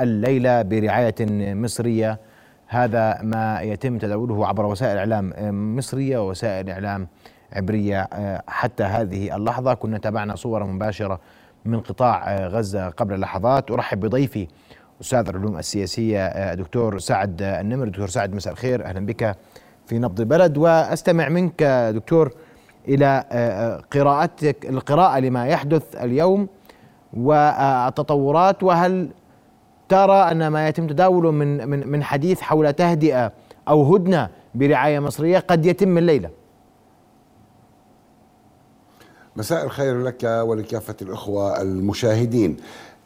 الليلة 0.00 0.62
برعاية 0.62 1.14
مصرية. 1.54 2.18
هذا 2.66 3.18
ما 3.22 3.60
يتم 3.60 3.98
تداوله 3.98 4.46
عبر 4.46 4.66
وسائل 4.66 4.98
إعلام 4.98 5.32
مصرية 5.76 6.18
ووسائل 6.18 6.70
إعلام 6.70 7.08
عبرية 7.52 8.08
حتى 8.48 8.84
هذه 8.84 9.36
اللحظة. 9.36 9.74
كنا 9.74 9.98
تابعنا 9.98 10.36
صور 10.36 10.64
مباشرة 10.64 11.20
من 11.64 11.80
قطاع 11.80 12.46
غزة 12.46 12.88
قبل 12.88 13.20
لحظات. 13.20 13.70
أرحب 13.70 14.00
بضيفي 14.00 14.48
أستاذ 15.02 15.28
العلوم 15.28 15.58
السياسية 15.58 16.54
دكتور 16.54 16.98
سعد 16.98 17.42
النمر. 17.42 17.88
دكتور 17.88 18.08
سعد 18.08 18.34
مساء 18.34 18.52
الخير. 18.52 18.84
أهلا 18.84 19.06
بك 19.06 19.36
في 19.86 19.98
نبض 19.98 20.20
البلد. 20.20 20.58
وأستمع 20.58 21.28
منك 21.28 21.62
دكتور 21.94 22.32
إلى 22.88 23.24
قراءتك 23.92 24.66
القراءة 24.66 25.18
لما 25.18 25.46
يحدث 25.46 25.96
اليوم 25.96 26.48
والتطورات 27.14 28.62
وهل 28.62 29.10
ترى 29.88 30.30
أن 30.30 30.48
ما 30.48 30.68
يتم 30.68 30.86
تداوله 30.86 31.30
من 31.30 31.68
من 31.68 31.88
من 31.88 32.02
حديث 32.02 32.40
حول 32.40 32.72
تهدئة 32.72 33.32
أو 33.68 33.94
هدنة 33.94 34.28
برعاية 34.54 34.98
مصرية 34.98 35.38
قد 35.38 35.66
يتم 35.66 35.98
الليلة؟ 35.98 36.30
مساء 39.36 39.64
الخير 39.64 40.02
لك 40.02 40.24
ولكافة 40.24 40.96
الأخوة 41.02 41.62
المشاهدين. 41.62 42.56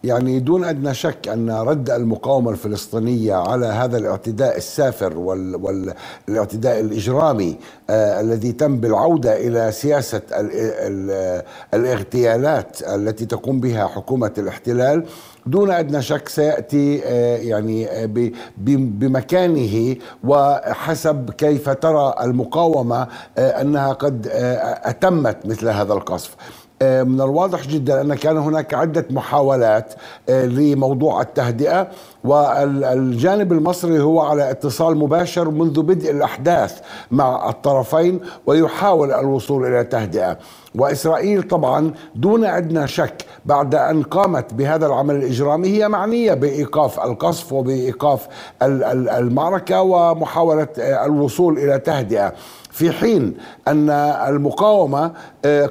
يعني 0.05 0.41
دون 0.41 0.65
أدنى 0.65 0.95
شك 0.95 1.29
أن 1.29 1.51
رد 1.51 1.91
المقاومة 1.91 2.51
الفلسطينية 2.51 3.35
على 3.35 3.67
هذا 3.67 3.99
الاعتداء 3.99 4.57
السافر 4.57 5.19
والاعتداء 5.19 6.81
الإجرامي 6.81 7.57
آه 7.91 8.21
الذي 8.21 8.53
تم 8.53 8.77
بالعودة 8.81 9.37
إلى 9.37 9.73
سياسة 9.73 10.23
ال 10.33 10.51
ال 10.53 11.43
الاغتيالات 11.75 12.83
التي 12.83 13.27
تقوم 13.27 13.61
بها 13.61 13.87
حكومة 13.87 14.33
الاحتلال 14.39 15.05
دون 15.47 15.71
أدنى 15.71 16.03
شك 16.03 16.29
سيأتي 16.29 17.03
آه 17.05 17.37
يعني 17.37 17.87
آه 17.91 18.31
بمكانه 18.57 19.97
وحسب 20.25 21.31
كيف 21.31 21.69
ترى 21.69 22.15
المقاومة 22.21 23.07
أنها 23.39 23.93
قد 23.93 24.29
أتمت 24.85 25.47
مثل 25.47 25.69
هذا 25.69 25.93
القصف. 25.93 26.37
من 26.83 27.21
الواضح 27.21 27.67
جدا 27.67 28.01
أن 28.01 28.15
كان 28.15 28.37
هناك 28.37 28.75
عدة 28.75 29.05
محاولات 29.11 29.95
لموضوع 30.29 31.21
التهدئة 31.21 31.89
والجانب 32.25 33.53
المصري 33.53 34.01
هو 34.01 34.21
على 34.21 34.51
اتصال 34.51 34.97
مباشر 34.97 35.51
منذ 35.51 35.83
بدء 35.83 36.11
الأحداث 36.11 36.81
مع 37.11 37.49
الطرفين 37.49 38.21
ويحاول 38.47 39.13
الوصول 39.13 39.67
إلى 39.67 39.85
تهدئة. 39.85 40.39
وإسرائيل 40.75 41.43
طبعا 41.43 41.93
دون 42.15 42.45
أدنى 42.45 42.89
شك 42.89 43.25
بعد 43.45 43.75
أن 43.75 44.03
قامت 44.03 44.55
بهذا 44.55 44.87
العمل 44.87 45.15
الإجرامي 45.15 45.69
هي 45.69 45.89
معنية 45.89 46.35
بإيقاف 46.35 47.01
القصف 47.01 47.53
وبإيقاف 47.53 48.29
المعركة 48.63 49.83
ومحاولة 49.83 50.69
الوصول 50.79 51.59
إلى 51.59 51.79
تهدئة. 51.79 52.33
في 52.77 52.93
حين 52.93 53.35
أن 53.69 53.91
المقاومة 54.29 55.13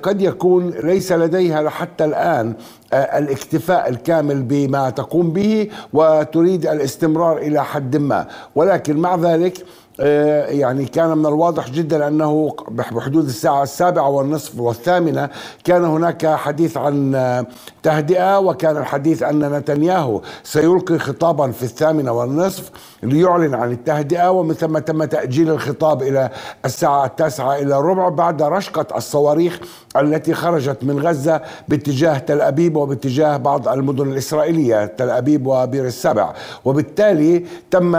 قد 0.04 0.22
يكون 0.22 0.70
ليس 0.70 1.12
لديها 1.12 1.70
حتى 1.70 2.06
الآن 2.06 2.54
الاكتفاء 2.94 3.90
الكامل 3.90 4.44
بما 4.44 4.90
تقوم 4.90 5.32
به 5.34 5.70
وتريد 5.94 6.68
الاستمرار 6.68 7.38
إلى 7.38 7.64
حد 7.64 7.98
ما. 7.98 8.28
ولكن 8.56 8.98
مع 8.98 9.16
ذلك 9.16 9.66
يعني 10.00 10.86
كان 10.86 11.18
من 11.18 11.26
الواضح 11.26 11.70
جدا 11.70 12.08
أنه 12.08 12.56
بحدود 12.72 13.26
الساعة 13.26 13.64
السابعة 13.64 14.10
والنصف 14.10 14.60
والثامنة 14.60 15.30
كان 15.64 15.86
هناك 15.86 16.26
حديث 16.28 16.78
عن 16.78 17.46
تهدئة 17.84 18.40
وكان 18.40 18.78
الحديث 18.78 19.24
أن 19.24 19.54
نتنياهو 19.54 20.22
سيلقي 20.44 21.00
خطابا 21.00 21.52
في 21.52 21.64
الثامنة 21.64 22.12
والنصف 22.12 22.72
ليعلن 23.04 23.54
عن 23.54 23.72
التهدئة 23.72 24.32
ومن 24.32 24.54
ثم 24.54 24.78
تم 24.78 25.04
تأجيل 25.04 25.50
الخطاب 25.50 26.02
إلى 26.02 26.30
الساعة 26.66 27.06
التاسعة 27.06 27.56
إلى 27.56 27.78
الربع 27.78 28.10
بعد 28.10 28.42
رشقة 28.42 28.98
الصواريخ 28.98 29.60
التي 29.98 30.34
خرجت 30.34 30.84
من 30.84 31.00
غزة 31.00 31.42
باتجاه 31.68 32.18
تل 32.18 32.42
أبيب 32.42 32.76
وباتجاه 32.76 33.38
بعض 33.38 33.68
المدن 33.68 34.12
الإسرائيلية 34.12 34.86
تل 34.86 35.10
أبيب 35.10 35.48
وبير 35.48 35.86
السبع. 35.86 36.34
وبالتالي 36.66 37.46
تم 37.72 37.92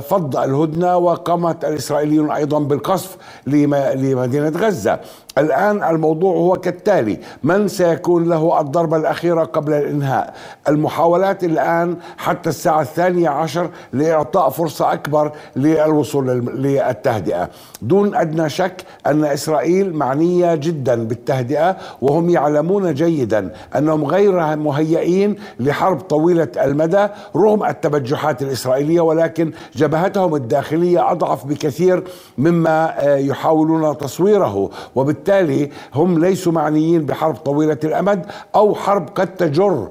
فض 0.00 0.36
الهدنة 0.36 1.03
وقامت 1.04 1.64
الإسرائيليون 1.64 2.30
أيضا 2.30 2.58
بالقصف 2.58 3.16
لمدينة 3.46 4.52
غزة. 4.56 5.00
الآن 5.38 5.82
الموضوع 5.82 6.36
هو 6.36 6.52
كالتالي 6.52 7.18
من 7.42 7.68
سيكون 7.68 8.28
له 8.28 8.60
الضربة 8.60 8.96
الأخيرة 8.96 9.44
قبل 9.44 9.72
الإنهاء؟ 9.72 10.34
المحاولات 10.68 11.44
الآن 11.44 11.96
حتى 12.16 12.48
الساعة 12.48 12.80
الثانية 12.80 13.28
عشر 13.28 13.70
لإعطاء 13.92 14.48
فرصة 14.50 14.92
أكبر 14.92 15.32
للوصول 15.56 16.26
للتهدئة. 16.54 17.50
دون 17.82 18.14
أدنى 18.14 18.48
شك 18.48 18.84
أن 19.06 19.24
إسرائيل 19.24 19.94
معنية 19.94 20.54
جدا 20.54 21.06
بالتهدئة 21.06 21.76
وهم 22.02 22.30
يعلمون 22.30 22.94
جيدا 22.94 23.50
أنهم 23.76 24.04
غير 24.04 24.56
مهيئين 24.56 25.36
لحرب 25.60 26.00
طويلة 26.00 26.48
المدى 26.56 27.06
رغم 27.36 27.64
التبجحات 27.64 28.42
الإسرائيلية 28.42 29.00
ولكن 29.00 29.52
جبهتهم 29.76 30.34
الداخلية 30.34 31.12
أضعف 31.12 31.46
بكثير 31.46 32.04
مما 32.38 32.94
يحاولون 33.02 33.98
تصويره. 33.98 34.70
وبالتالي 34.94 35.23
وبالتالي 35.28 35.70
هم 35.94 36.18
ليسوا 36.18 36.52
معنيين 36.52 37.06
بحرب 37.06 37.34
طويلة 37.34 37.78
الأمد 37.84 38.26
أو 38.54 38.74
حرب 38.74 39.08
قد 39.14 39.34
تجر 39.34 39.88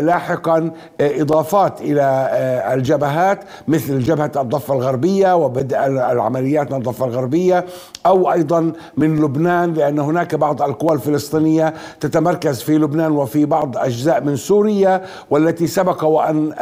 لاحقا 0.00 0.70
إضافات 1.00 1.80
إلى 1.80 2.30
الجبهات 2.74 3.40
مثل 3.68 3.98
جبهة 3.98 4.32
الضفة 4.36 4.74
الغربية 4.74 5.36
وبدء 5.36 5.86
العمليات 5.86 6.70
من 6.72 6.78
الضفة 6.78 7.06
الغربية 7.06 7.64
أو 8.06 8.32
أيضا 8.32 8.72
من 8.96 9.16
لبنان 9.24 9.74
لأن 9.74 9.98
هناك 9.98 10.34
بعض 10.34 10.62
القوى 10.62 10.92
الفلسطينية 10.92 11.74
تتمركز 12.00 12.62
في 12.62 12.78
لبنان 12.78 13.12
وفي 13.12 13.44
بعض 13.46 13.76
أجزاء 13.76 14.24
من 14.24 14.36
سوريا 14.36 15.02
والتي 15.30 15.66
سبق 15.66 16.04
وأن 16.04 16.52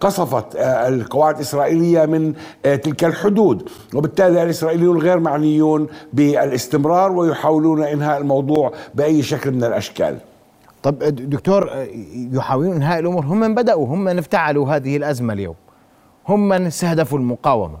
قصفت 0.00 0.44
القواعد 0.56 1.34
الإسرائيلية 1.34 2.06
من 2.06 2.32
تلك 2.62 3.04
الحدود. 3.04 3.68
وبالتالي 3.94 4.42
الإسرائيليون 4.42 4.98
غير 4.98 5.18
معنيون 5.18 5.86
بالإستمرار 6.12 7.12
ويحاولون 7.24 7.82
إنهاء 7.82 8.18
الموضوع 8.20 8.72
بأي 8.94 9.22
شكل 9.22 9.50
من 9.50 9.64
الأشكال. 9.64 10.18
طب 10.82 10.98
دكتور 11.30 11.70
يحاولون 12.32 12.76
إنهاء 12.76 12.98
الأمور 12.98 13.24
هم 13.24 13.40
من 13.40 13.54
بدأوا 13.54 13.86
هم 13.86 14.04
من 14.04 14.18
افتعلوا 14.18 14.68
هذه 14.68 14.96
الأزمة 14.96 15.32
اليوم. 15.32 15.54
هم 16.28 16.48
من 16.48 16.66
استهدفوا 16.66 17.18
المقاومة. 17.18 17.78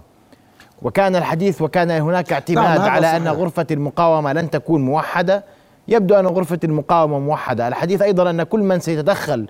وكان 0.82 1.16
الحديث 1.16 1.62
وكان 1.62 1.90
هناك 1.90 2.32
اعتماد 2.32 2.80
نعم 2.80 2.90
على 2.90 3.16
أن 3.16 3.28
غرفة 3.28 3.66
المقاومة 3.70 4.32
لن 4.32 4.50
تكون 4.50 4.84
موحدة 4.84 5.44
يبدو 5.88 6.14
أن 6.14 6.26
غرفة 6.26 6.58
المقاومة 6.64 7.18
موحدة، 7.18 7.68
الحديث 7.68 8.02
أيضا 8.02 8.30
أن 8.30 8.42
كل 8.42 8.60
من 8.60 8.80
سيتدخل 8.80 9.46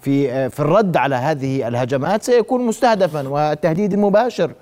في 0.00 0.50
في 0.50 0.60
الرد 0.60 0.96
على 0.96 1.14
هذه 1.14 1.68
الهجمات 1.68 2.22
سيكون 2.22 2.66
مستهدفا 2.66 3.28
والتهديد 3.28 3.92
المباشر 3.92 4.52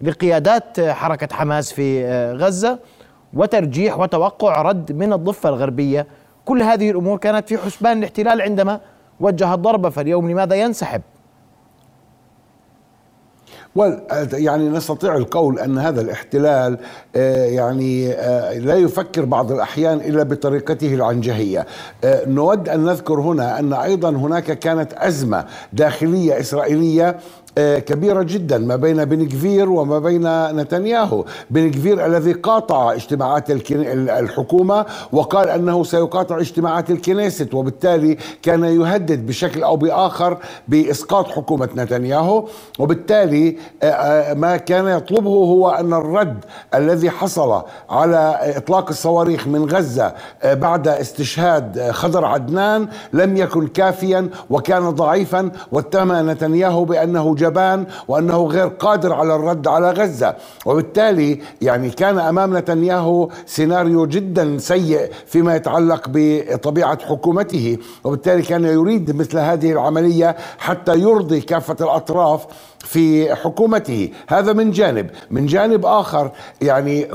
لقيادات 0.00 0.80
حركة 0.80 1.36
حماس 1.36 1.72
في 1.72 2.06
غزة 2.32 2.78
وترجيح 3.34 3.98
وتوقع 3.98 4.62
رد 4.62 4.92
من 4.92 5.12
الضفة 5.12 5.48
الغربية 5.48 6.06
كل 6.44 6.62
هذه 6.62 6.90
الأمور 6.90 7.18
كانت 7.18 7.48
في 7.48 7.58
حسبان 7.58 7.98
الاحتلال 7.98 8.42
عندما 8.42 8.80
وجه 9.20 9.54
الضربة 9.54 9.88
فاليوم 9.90 10.30
لماذا 10.30 10.54
ينسحب 10.54 11.02
يعني 14.32 14.68
نستطيع 14.68 15.16
القول 15.16 15.58
أن 15.58 15.78
هذا 15.78 16.00
الاحتلال 16.00 16.78
آه، 17.16 17.46
يعني 17.46 18.12
آه، 18.12 18.58
لا 18.58 18.74
يفكر 18.74 19.24
بعض 19.24 19.52
الأحيان 19.52 19.98
إلا 19.98 20.22
بطريقته 20.22 20.94
العنجهية. 20.94 21.66
آه، 22.04 22.28
نود 22.28 22.68
أن 22.68 22.84
نذكر 22.84 23.20
هنا 23.20 23.58
أن 23.58 23.72
أيضا 23.72 24.10
هناك 24.10 24.58
كانت 24.58 24.92
أزمة 24.92 25.44
داخلية 25.72 26.40
إسرائيلية 26.40 27.16
كبيرة 27.58 28.22
جدا 28.22 28.58
ما 28.58 28.76
بين 28.76 29.04
بن 29.04 29.28
كفير 29.28 29.70
وما 29.70 29.98
بين 29.98 30.50
نتنياهو. 30.56 31.24
بن 31.50 31.70
كفير 31.70 32.06
الذي 32.06 32.32
قاطع 32.32 32.92
اجتماعات 32.92 33.50
الحكومة 33.50 34.86
وقال 35.12 35.48
أنه 35.48 35.84
سيقاطع 35.84 36.38
اجتماعات 36.38 36.90
الكنيست 36.90 37.54
وبالتالي 37.54 38.16
كان 38.42 38.64
يهدد 38.64 39.26
بشكل 39.26 39.62
أو 39.62 39.76
بآخر 39.76 40.38
بإسقاط 40.68 41.28
حكومة 41.28 41.68
نتنياهو. 41.76 42.48
وبالتالي 42.78 43.56
آه، 43.82 43.86
آه، 43.86 44.34
ما 44.34 44.56
كان 44.56 44.86
يطلبه 44.88 45.30
هو 45.30 45.70
أن 45.70 45.92
الرد 45.92 46.44
الذي 46.74 47.10
حصل 47.10 47.62
على 47.90 48.38
إطلاق 48.56 48.88
الصواريخ 48.88 49.46
من 49.48 49.64
غزة 49.64 50.14
بعد 50.44 50.88
استشهاد 50.88 51.90
خضر 51.90 52.24
عدنان 52.24 52.88
لم 53.12 53.36
يكن 53.36 53.66
كافيا 53.66 54.28
وكان 54.50 54.90
ضعيفا 54.90 55.50
واتهم 55.72 56.30
نتنياهو 56.30 56.84
بأنه 56.84 57.34
جبان 57.42 57.86
وأنه 58.08 58.46
غير 58.46 58.66
قادر 58.66 59.12
على 59.12 59.34
الرد 59.34 59.68
على 59.68 59.90
غزة. 59.90 60.34
وبالتالي 60.66 61.40
يعني 61.62 61.90
كان 61.90 62.18
أمام 62.18 62.56
نتنياهو 62.56 63.28
سيناريو 63.46 64.06
جدا 64.06 64.58
سيء 64.58 65.10
فيما 65.26 65.56
يتعلق 65.56 66.02
بطبيعة 66.08 66.98
حكومته. 67.06 67.78
وبالتالي 68.04 68.42
كان 68.42 68.64
يريد 68.64 69.16
مثل 69.16 69.38
هذه 69.38 69.72
العملية 69.72 70.36
حتى 70.58 70.94
يرضي 70.98 71.40
كافة 71.40 71.76
الأطراف 71.80 72.46
في 72.84 73.34
حكومته. 73.34 74.10
هذا 74.28 74.52
من 74.52 74.70
جانب. 74.70 75.10
من 75.30 75.46
جانب 75.46 75.86
آخر 75.86 76.30
يعني 76.60 77.08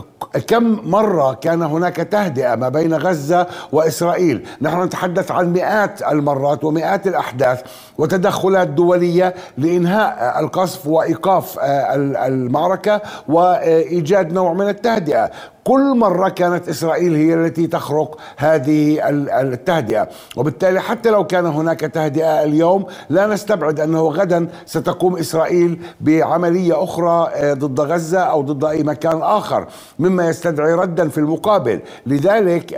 كم 0.47 0.79
مرة 0.83 1.33
كان 1.33 1.61
هناك 1.61 1.95
تهدئة 1.95 2.55
ما 2.55 2.69
بين 2.69 2.93
غزة 2.93 3.47
وإسرائيل؟ 3.71 4.47
نحن 4.61 4.83
نتحدث 4.83 5.31
عن 5.31 5.53
مئات 5.53 6.01
المرات 6.01 6.63
ومئات 6.63 7.07
الأحداث 7.07 7.61
وتدخلات 7.97 8.67
دولية 8.67 9.33
لإنهاء 9.57 10.39
القصف 10.39 10.87
وإيقاف 10.87 11.59
المعركة 11.59 13.01
وإيجاد 13.27 14.33
نوع 14.33 14.53
من 14.53 14.69
التهدئة. 14.69 15.31
كل 15.67 15.97
مرة 15.97 16.29
كانت 16.29 16.69
إسرائيل 16.69 17.15
هي 17.15 17.33
التي 17.33 17.67
تخرق 17.67 18.17
هذه 18.37 19.09
التهدئة. 19.41 20.09
وبالتالي 20.37 20.81
حتى 20.81 21.09
لو 21.09 21.27
كان 21.27 21.45
هناك 21.45 21.79
تهدئة 21.79 22.43
اليوم 22.43 22.85
لا 23.09 23.27
نستبعد 23.27 23.79
أنه 23.79 24.07
غدا 24.07 24.47
ستقوم 24.65 25.17
إسرائيل 25.17 25.81
بعملية 26.01 26.83
أخرى 26.83 27.31
آه، 27.33 27.53
ضد 27.53 27.79
غزة 27.79 28.19
أو 28.19 28.41
ضد 28.41 28.65
أي 28.65 28.83
مكان 28.83 29.21
آخر 29.21 29.67
مما 29.99 30.29
يستدعي 30.29 30.73
ردا 30.73 31.09
في 31.09 31.17
المقابل. 31.17 31.79
لذلك 32.05 32.73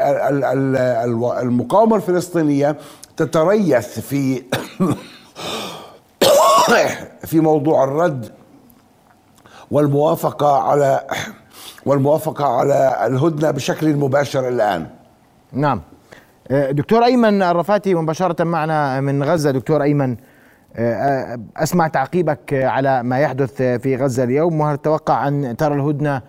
المقاومة 1.41 1.95
الفلسطينية 1.95 2.77
تتريث 3.17 3.99
في 3.99 4.43
في 7.29 7.39
موضوع 7.39 7.83
الرد 7.83 8.31
والموافقة 9.71 10.57
على 10.61 11.07
والموافقة 11.85 12.45
على 12.45 13.07
الهدنة 13.07 13.51
بشكل 13.51 13.95
مباشر 13.95 14.47
الآن. 14.47 14.87
نعم. 15.53 15.81
آه، 16.51 16.71
دكتور 16.71 17.05
أيمن 17.05 17.41
الرفاتي 17.41 17.95
مباشرة 17.95 18.43
معنا 18.43 19.01
من 19.01 19.23
غزة. 19.23 19.51
دكتور 19.51 19.83
أيمن 19.83 20.15
آه، 20.77 20.93
آه، 20.93 21.39
أسمع 21.57 21.87
تعقيبك 21.87 22.53
على 22.53 23.03
ما 23.03 23.19
يحدث 23.19 23.61
في 23.61 23.95
غزة 23.95 24.23
اليوم 24.23 24.61
وهل 24.61 24.77
تتوقع 24.77 25.27
أن 25.27 25.55
ترى 25.57 25.75
الهدنة 25.75 26.21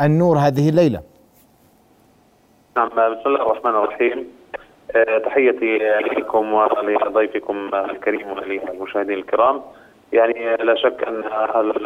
النور 0.00 0.38
هذه 0.38 0.68
الليلة؟ 0.68 1.00
نعم 2.76 2.88
بسم 2.88 3.22
الله 3.26 3.42
الرحمن 3.42 3.70
الرحيم. 3.70 4.26
تحيتي 5.24 5.78
لكم 6.18 6.52
ولضيفكم 6.52 7.70
الكريم 7.74 8.26
وللمشاهدين 8.30 9.18
الكرام. 9.18 9.62
يعني 10.12 10.56
لا 10.56 10.74
شك 10.74 11.04
أن 11.08 11.24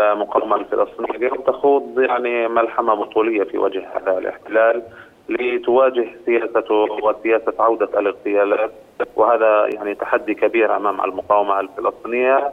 المقاومة 0.01 0.57
الفلسطينية 0.57 1.11
اليوم 1.17 1.37
تخوض 1.37 2.01
يعني 2.01 2.49
ملحمة 2.49 2.95
بطولية 2.95 3.45
في 3.45 3.59
وجه 3.59 3.89
هذا 3.97 4.19
الاحتلال 4.19 4.83
لتواجه 5.29 6.07
سياسته 6.27 6.75
وسياسة 6.75 7.55
عودة 7.59 8.01
الاغتيالات. 8.01 8.71
وهذا 9.17 9.69
يعني 9.75 9.95
تحدي 9.95 10.35
كبير 10.35 10.77
أمام 10.77 11.01
المقاومة 11.01 11.61
الفلسطينية. 11.61 12.53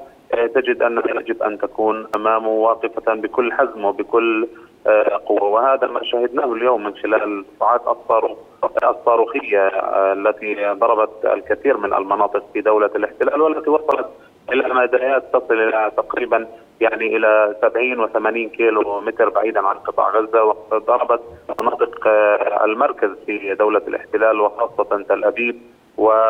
تجد 0.56 0.82
ان 0.82 1.02
يجب 1.16 1.44
أن 1.44 1.58
تكون 1.58 2.08
أمامه 2.16 2.50
واقفة 2.50 3.14
بكل 3.14 3.54
حزم 3.54 3.86
وبكل 3.86 4.48
آه، 4.88 5.22
قوة. 5.26 5.44
وهذا 5.44 5.88
ما 5.88 6.04
شاهدناه 6.04 6.54
اليوم 6.54 6.84
من 6.84 6.96
خلال 6.96 7.46
الصراعات 7.52 7.82
الصاروخية 8.84 9.68
آه، 9.68 10.14
التي 10.14 10.74
ضربت 10.74 11.26
الكثير 11.26 11.78
من 11.78 11.94
المناطق 11.94 12.44
في 12.54 12.62
دولة 12.62 12.90
الاحتلال 12.96 13.42
والتي 13.42 13.70
وصلت 13.70 14.10
مدايات 14.56 15.24
تصل 15.34 15.54
إلى 15.54 15.92
تقريبا 15.98 16.48
يعني 16.82 17.18
إلى 17.18 17.56
70 17.62 18.08
و80 18.08 18.52
كيلو 18.56 19.02
متر 19.02 19.30
بعيدا 19.30 19.68
عن 19.68 19.76
قطاع 19.76 20.10
غزة 20.10 20.44
وضربت 20.44 21.22
مناطق 21.62 22.08
آه، 22.08 22.66
المركز 22.66 23.10
في 23.26 23.56
دولة 23.56 23.82
الاحتلال 23.88 24.42
وخاصة 24.42 25.04
تل 25.10 25.24
أبيب 25.24 25.62
وريشون 25.98 26.24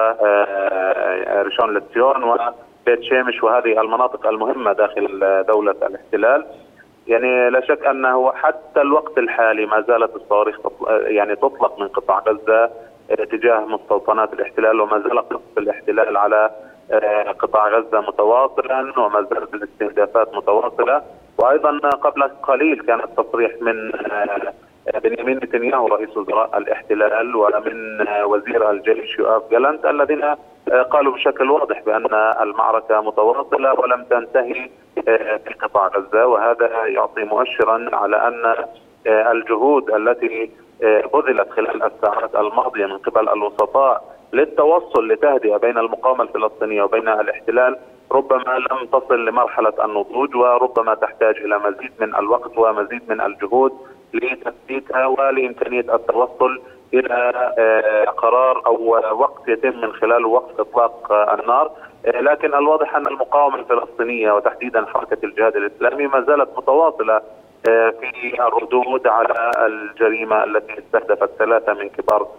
لتسيون 1.73 2.23
وبيت 2.23 3.03
شيمش 3.03 3.43
وهذه 3.43 3.82
المناطق 3.82 4.27
المهمة 4.27 4.73
داخل 4.73 5.43
دولة 5.47 5.75
الاحتلال. 5.84 6.45
يعني 7.08 7.49
لا 7.49 7.62
شك 7.65 7.86
أنه 7.86 8.32
حتى 8.32 8.82
الوقت 8.82 9.17
الحالي 9.17 9.65
ما 9.65 9.82
زالت 9.82 10.15
الصواريخ 10.15 10.60
يعني 10.89 11.36
تطلق 11.36 11.79
من 11.79 11.88
قطاع 11.88 12.19
غزة 12.27 12.69
تجاه 13.10 13.60
مستوطنات 13.60 14.34
الاحتلال 14.34 14.82
وما 14.82 14.99
زال 14.99 15.19
قصف 15.29 15.58
الاحتلال 15.58 16.17
على 16.17 16.36
آه، 16.45 16.68
قطاع 17.39 17.69
غزة 17.69 18.02
متواصلا 18.02 18.99
وما 18.99 19.21
زالت 19.21 19.54
الاستهدافات 19.54 20.36
متواصلة. 20.36 21.02
وأيضا 21.38 21.80
قبل 21.89 22.23
قليل 22.23 22.82
كان 22.82 22.99
التصريح 22.99 23.52
من 23.62 23.91
آه، 24.12 24.99
بنيامين 24.99 25.38
نتنياهو 25.38 25.88
رئيس 25.88 26.17
وزراء 26.17 26.58
الاحتلال 26.58 27.36
ومن 27.36 28.08
آه، 28.08 28.25
وزير 28.25 28.71
الجيش 28.71 29.19
يؤاف 29.19 29.52
جالنت 29.52 29.86
الذين 29.86 30.36
قالوا 30.91 31.13
بشكل 31.13 31.52
واضح 31.52 31.82
بأن 31.86 32.06
المعركة 32.41 33.02
متواصلة 33.02 33.73
ولم 33.73 34.04
تنتهي 34.04 34.69
في 35.45 35.54
قطاع 35.62 35.88
غزة. 35.88 36.28
وهذا 36.28 36.86
يعطي 36.86 37.23
مؤشرا 37.23 37.89
على 37.93 38.28
أن 38.28 38.56
الجهود 39.08 39.89
التي 39.89 40.52
بذلت 41.13 41.49
خلال 41.49 41.84
الساعات 41.84 42.36
الماضية 42.36 42.86
من 42.86 42.97
قبل 42.97 43.30
الوسطاء 43.30 44.18
للتوصل 44.34 45.08
لتهدئة 45.08 45.58
بين 45.58 45.78
المقاومة 45.78 46.24
الفلسطينية 46.24 46.84
وبين 46.84 47.08
الاحتلال 47.08 47.78
ربما 48.12 48.60
لم 48.72 48.86
تصل 48.86 49.26
لمرحلة 49.26 49.74
النضوج 49.86 50.36
وربما 50.36 50.96
تحتاج 50.96 51.36
إلى 51.38 51.60
مزيد 51.60 51.92
من 52.00 52.15
الوقت 52.15 52.58
ومزيد 52.58 53.02
من 53.10 53.22
الجهود 53.22 53.72
لتثبيتها 54.13 55.06
ولإمكانية 55.06 55.96
التوصل 55.96 56.62
إلى 56.94 57.32
آه، 57.58 58.06
قرار 58.06 58.65
أو 58.65 58.88
وقت 59.20 59.48
يتم 59.48 59.82
من 59.82 59.94
خلاله 59.94 60.28
وقف 60.28 60.60
إطلاق 60.60 61.12
النار. 61.12 61.72
آه، 62.06 62.22
لكن 62.22 62.54
الواضح 62.54 62.96
أن 62.96 63.08
المقاومة 63.08 63.56
الفلسطينية 63.56 64.32
وتحديدا 64.32 64.86
حركة 64.86 65.18
الجهاد 65.24 65.56
الإسلامي 65.56 66.08
ما 66.08 66.22
زالت 66.22 66.50
متواصلة 66.58 67.22
آه، 67.70 67.89
في 67.89 68.48
الردود 68.48 69.08
على 69.08 69.52
الجريمة 69.65 70.44
التي 70.44 70.80
استهدفت 70.80 71.30
ثلاثة 71.39 71.74
من 71.74 71.89
كبار 71.89 72.22
آه، 72.22 72.38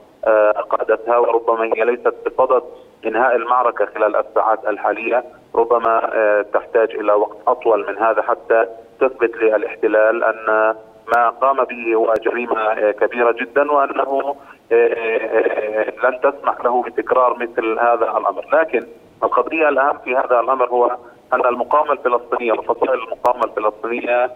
قادتها 0.71 1.19
وربما 1.19 1.65
هي 1.65 1.85
ليست 1.85 2.15
بصدد 2.27 2.63
إنهاء 3.07 3.37
المعركة 3.37 3.87
خلال 3.87 4.17
الساعات 4.17 4.69
الحالية. 4.69 5.25
ربما 5.55 6.11
آه، 6.15 6.43
تحتاج 6.43 6.91
إلى 6.91 7.13
وقت 7.13 7.37
أطول 7.47 7.87
من 7.87 7.99
هذا 7.99 8.23
حتى 8.23 8.67
تثبت 9.01 9.37
للاحتلال 9.37 10.25
أن 10.25 10.75
ما 11.17 11.31
قام 11.31 11.65
به 11.65 11.95
هو 11.95 12.15
جريمة 12.15 12.61
آه، 12.61 12.91
كبيرة 12.91 13.33
جدا 13.33 13.73
وأنه 13.73 14.37
لن 16.05 16.21
تسمح 16.23 16.61
له 16.65 16.83
بتكرار 16.83 17.37
مثل 17.39 17.79
هذا 17.79 18.05
الأمر، 18.05 18.45
لكن 18.53 18.87
القضية 19.23 19.69
الأهم 19.69 19.99
في 19.99 20.17
هذا 20.17 20.41
الأمر 20.41 20.69
هو 20.69 20.97
أن 21.33 21.47
المقاومة 21.47 21.93
الفلسطينية 21.93 22.53
وفصائل 22.53 23.01
المقاومة 23.03 23.45
الفلسطينية 23.45 24.31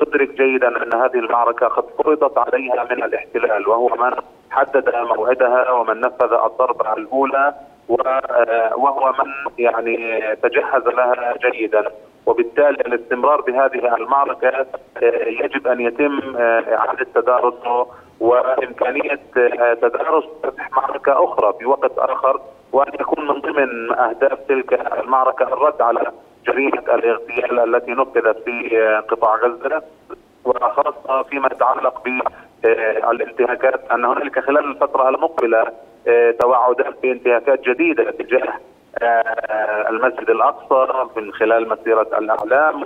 تدرك 0.00 0.30
جيدا 0.30 0.82
أن 0.82 0.94
هذه 0.94 1.18
المعركة 1.18 1.66
قد 1.66 1.84
فرضت 1.98 2.38
عليها 2.38 2.84
من 2.90 3.02
الاحتلال 3.04 3.68
وهو 3.68 3.88
من 3.88 4.12
حدد 4.50 4.94
موعدها 4.96 5.70
ومن 5.70 6.00
نفذ 6.00 6.32
الضربة 6.32 6.92
الأولى 6.92 7.54
وهو 8.76 9.12
من 9.18 9.52
يعني 9.58 10.20
تجهز 10.42 10.82
لها 10.82 11.34
جيدا. 11.50 11.90
وبالتالي 12.26 12.80
الاستمرار 12.80 13.40
بهذه 13.40 13.96
المعركة 13.96 14.66
يجب 15.26 15.66
أن 15.68 15.80
يتم 15.80 16.36
إعادة 16.36 17.06
تدارسه 17.14 17.86
وإمكانية 18.20 19.20
تدارس 19.82 20.24
معركة 20.76 21.24
أخرى 21.24 21.52
في 21.58 21.66
وقت 21.66 21.98
آخر 21.98 22.40
وأن 22.72 22.92
يكون 23.00 23.26
من 23.26 23.40
ضمن 23.40 23.92
أهداف 23.92 24.38
تلك 24.48 24.72
المعركة 24.98 25.42
الرد 25.42 25.82
على 25.82 26.12
جريمة 26.46 26.94
الاغتيال 26.94 27.74
التي 27.74 27.90
نفذت 27.90 28.44
في 28.44 28.78
قطاع 29.08 29.36
غزة. 29.36 29.82
وخاصة 30.50 31.22
فيما 31.22 31.48
يتعلق 31.52 32.02
بالانتهاكات 32.04 33.90
أن 33.92 34.04
هنالك 34.04 34.38
خلال 34.38 34.64
الفترة 34.64 35.08
المقبلة 35.08 35.66
توعدات 36.40 37.02
بانتهاكات 37.02 37.60
جديدة 37.60 38.10
تجاه 38.10 38.52
المسجد 39.88 40.30
الأقصى 40.30 41.08
من 41.16 41.32
خلال 41.32 41.68
مسيرة 41.68 42.08
الأعلام 42.18 42.84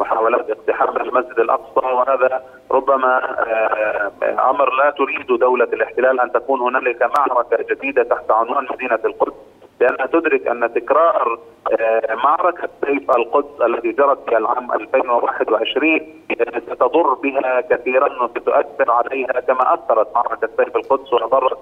ومحاولات 0.00 0.50
اقتحام 0.50 0.96
المسجد 0.96 1.38
الأقصى 1.38 1.86
وهذا 1.86 2.42
ربما 2.70 3.20
أمر 4.50 4.74
لا 4.74 4.90
تريد 4.90 5.26
دولة 5.26 5.64
الاحتلال 5.64 6.20
أن 6.20 6.32
تكون 6.32 6.60
هنالك 6.60 7.10
معركة 7.18 7.58
جديدة 7.70 8.02
تحت 8.02 8.30
عنوان 8.30 8.66
مدينة 8.70 8.98
القدس. 9.04 9.34
لانها 9.80 10.06
تدرك 10.06 10.46
أن 10.46 10.72
تكرار 10.74 11.38
معركة 12.24 12.68
سيف 12.84 13.10
القدس 13.10 13.60
التي 13.62 13.92
جرت 13.92 14.30
في 14.30 14.36
العام 14.36 14.72
2021 14.72 16.00
ستضر 16.66 17.14
بها 17.14 17.60
كثيرا 17.60 18.22
وستؤثر 18.22 18.90
عليها 18.90 19.40
كما 19.40 19.74
أثرت 19.74 20.14
معركة 20.14 20.48
سيف 20.56 20.76
القدس 20.76 21.12
وأضرت 21.12 21.58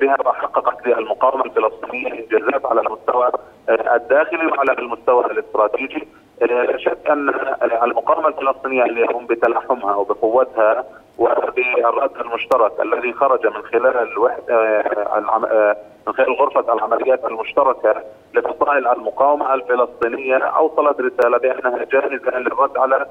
بها 0.00 0.16
وحققت 0.26 0.86
للمقاومه 0.86 1.44
الفلسطينية 1.44 2.12
انجازات 2.12 2.66
على 2.66 2.80
المستوى 2.80 3.30
الداخلي 3.68 4.46
وعلى 4.46 4.72
المستوى 4.72 5.26
الاستراتيجي. 5.26 6.08
لا 6.40 6.78
شك 6.78 7.10
أن 7.10 7.28
المقاومة 7.82 8.28
الفلسطينية 8.28 8.84
اليوم 8.84 9.26
بتلاحمها 9.26 9.94
وبقوتها 9.94 10.84
وبالرد 11.18 12.16
المشترك 12.20 12.80
الذي 12.80 13.12
خرج 13.12 13.46
من 13.46 13.62
خلال 13.62 13.96
الوحدة 13.96 14.82
من 16.06 16.12
خلال 16.12 16.32
غرفة 16.40 16.72
العمليات 16.72 17.24
المشتركة 17.24 18.02
لفصائل 18.34 18.88
المقاومة 18.88 19.54
الفلسطينية 19.54 20.36
اوصلت 20.36 21.00
رسالة 21.00 21.38
بأنها 21.38 21.84
جاهزة 21.84 22.38
للرد 22.38 22.78
على 22.78 23.06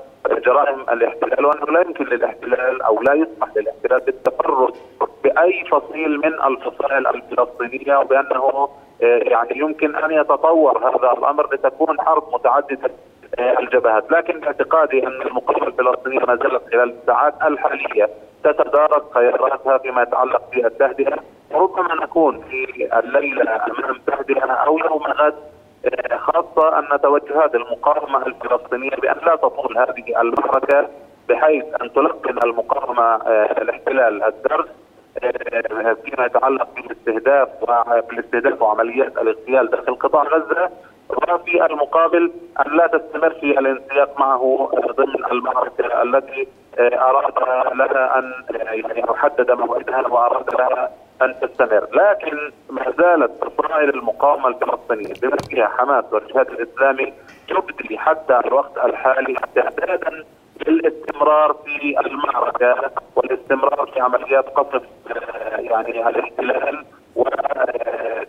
جرائم 0.45 0.79
الاحتلال 0.79 1.45
وأنه 1.45 1.65
لا 1.65 1.81
يمكن 1.81 2.05
للاحتلال 2.05 2.81
أو 2.81 3.01
لا 3.01 3.13
يسمح 3.13 3.47
للاحتلال 3.55 3.99
بالتفرد 3.99 4.73
بأي 5.23 5.65
فصيل 5.65 6.17
من 6.17 6.33
الفصائل 6.43 7.07
الفلسطينية 7.07 7.97
وبأنه 7.97 8.69
يعني 9.01 9.59
يمكن 9.59 9.95
أن 9.95 10.11
يتطور 10.11 10.77
هذا 10.77 11.11
الأمر 11.17 11.53
لتكون 11.53 12.01
حرب 12.01 12.23
متعددة 12.33 12.91
الجبهات، 13.39 14.11
لكن 14.11 14.39
باعتقادي 14.39 15.07
أن 15.07 15.21
المقاومة 15.21 15.67
الفلسطينية 15.67 16.19
ما 16.19 16.35
زالت 16.35 16.71
خلال 16.71 16.95
الساعات 17.01 17.33
الحالية 17.41 18.09
تتدارك 18.43 19.03
خياراتها 19.13 19.77
فيما 19.77 20.01
يتعلق 20.01 20.41
بالتهدئة، 20.51 21.17
وربما 21.51 21.95
نكون 21.95 22.41
في 22.41 22.89
الليلة 22.99 23.55
أمام 23.55 23.97
تهدئة 24.07 24.51
أو 24.51 24.77
يوم 24.77 25.03
غد. 25.03 25.35
خاصة 26.17 26.79
أن 26.79 27.01
توجهات 27.01 27.55
المقاومة 27.55 28.25
الفلسطينية 28.27 28.95
بأن 28.95 29.17
لا 29.25 29.35
تطول 29.35 29.77
هذه 29.77 30.21
المعركة 30.21 30.89
بحيث 31.29 31.65
أن 31.81 31.93
تلقن 31.93 32.37
المقاومة 32.43 33.15
الاحتلال 33.61 34.23
الدرس 34.23 34.67
فيما 36.03 36.25
يتعلق 36.25 36.67
بالاستهداف 36.75 37.49
بالاستهداف 38.09 38.61
وعمليات 38.61 39.17
الاغتيال 39.17 39.69
داخل 39.69 39.95
قطاع 39.95 40.23
غزة. 40.23 40.69
وفي 41.11 41.65
المقابل 41.65 42.31
أن 42.65 42.77
لا 42.77 42.87
تستمر 42.87 43.29
في 43.29 43.59
الانسياق 43.59 44.19
معه 44.19 44.71
ضمن 44.97 45.25
المعركة 45.31 46.01
التي 46.01 46.47
أراد 46.79 47.33
لها 47.75 48.19
أن 48.19 48.33
يعني 48.49 48.83
حدد 49.15 49.51
موعدها 49.51 50.07
وأراد 50.07 50.55
لها 50.55 50.91
أن 51.21 51.35
تستمر، 51.41 51.87
لكن 51.93 52.51
ما 52.69 52.93
زالت 52.97 53.31
فصائل 53.43 53.89
المقاومة 53.89 54.47
الفلسطينية 54.47 55.13
بما 55.21 55.37
فيها 55.49 55.67
حماس 55.67 56.05
والجهاد 56.11 56.49
الإسلامي 56.49 57.13
تبدي 57.49 57.97
حتى 57.97 58.39
الوقت 58.45 58.77
الحالي 58.85 59.35
استعدادا 59.43 60.25
للاستمرار 60.67 61.53
في 61.53 61.99
المعركة 61.99 62.91
والاستمرار 63.15 63.91
في 63.93 63.99
عمليات 63.99 64.49
قصف 64.49 64.83
يعني 65.59 66.09
الاحتلال 66.09 66.85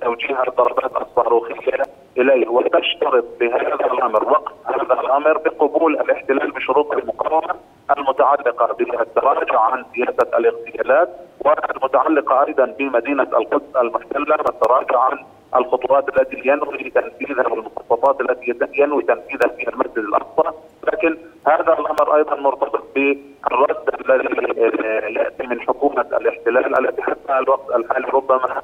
وتوجيه 0.03 0.43
الضربات 0.49 1.03
الصاروخية 1.03 1.83
إليه 2.19 2.49
وتشترط 2.49 3.25
بهذا 3.41 3.75
الأمر 3.75 4.29
وقت 4.29 4.53
هذا 4.67 5.01
الأمر 5.01 5.39
بقبول 5.39 6.01
الاحتلال 6.01 6.51
بشروط 6.51 6.93
المقاومة 6.93 7.55
المتعلقة 7.97 8.73
بالتراجع 8.75 9.61
عن 9.61 9.85
سياسة 9.95 10.39
الاغتيالات 10.39 11.09
والمتعلقة 11.45 12.47
أيضا 12.47 12.65
بمدينة 12.79 13.23
القدس 13.23 13.77
المحتلة 13.77 14.37
والتراجع 14.47 15.01
عن 15.01 15.19
الخطوات 15.57 16.09
التي 16.09 16.43
ينوي 16.45 16.91
تنفيذها 16.91 17.49
والمخططات 17.49 18.21
التي 18.21 18.55
ينوي 18.75 19.03
تنفيذها 19.03 19.49
في 19.49 19.71
المسجد 19.71 19.99
الأقصى، 19.99 20.51
لكن 20.93 21.19
هذا 21.47 21.73
الأمر 21.79 22.17
أيضا 22.17 22.37
مرتبط 22.37 22.85
بالرد 22.95 24.11
الذي 24.11 25.15
يأتي 25.15 25.47
من 25.47 25.61
حكومة 25.61 26.07
الاحتلال 26.13 26.87
التي 26.87 27.03
حتى 27.03 27.39
الوقت 27.39 27.71
الحالي 27.75 28.07
ربما 28.07 28.63